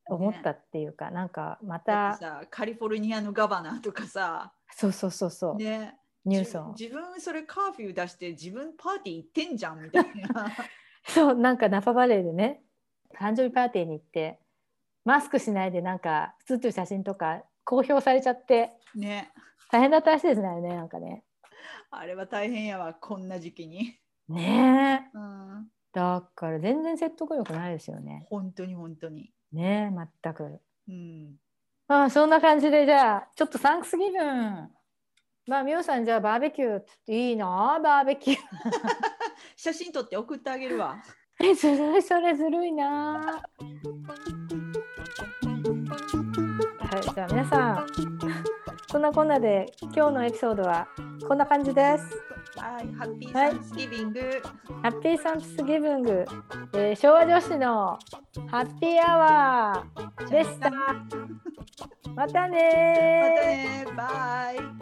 [0.07, 4.53] 思ったっていうか、なんかまたカリフォルニアのガバナーとかさ。
[4.71, 5.97] そうそうそうそう、ね。
[6.27, 10.05] ニュース自分それカーフィー出して自分パーティー行ってんじゃんみたい
[10.35, 10.53] な
[11.09, 12.63] そうなんかナパバレーでね
[13.15, 14.41] 誕生日パーティーに行って
[15.05, 19.33] マスクしないでなんか写ってる写真とか公表されちゃってね。
[19.71, 21.25] 大変だったらしいですねねなんかね。
[21.91, 23.99] あれは大変やわこんな時期に、
[24.29, 25.17] ねえ。
[25.17, 28.27] うん、だから全然説得力ないですよね。
[28.31, 29.33] 本当に本当に。
[29.53, 30.61] ねえ全く。
[30.89, 31.37] うん。
[31.89, 34.71] まあそんな感じでじゃあちょっとサンクスギブン。
[35.47, 38.39] まあみおさんじゃあバーベキューっていいなバーベキュー
[39.57, 40.97] 写真撮って送ってあげるわ。
[41.41, 43.43] えずるいそれずるいな。
[46.79, 47.87] はいじゃあ皆さん
[48.91, 50.87] こんなこんなで今日のエピソードは
[51.27, 52.05] こんな感じです。
[52.57, 54.21] はいハッピーはい Thanksgiving、
[54.83, 56.25] Happy Thanksgiving、
[56.75, 57.99] えー昭和女子の
[58.49, 60.71] ハッピーアワーでした。
[60.71, 60.77] ま
[62.07, 62.59] たまたね。
[62.59, 64.75] ねバイ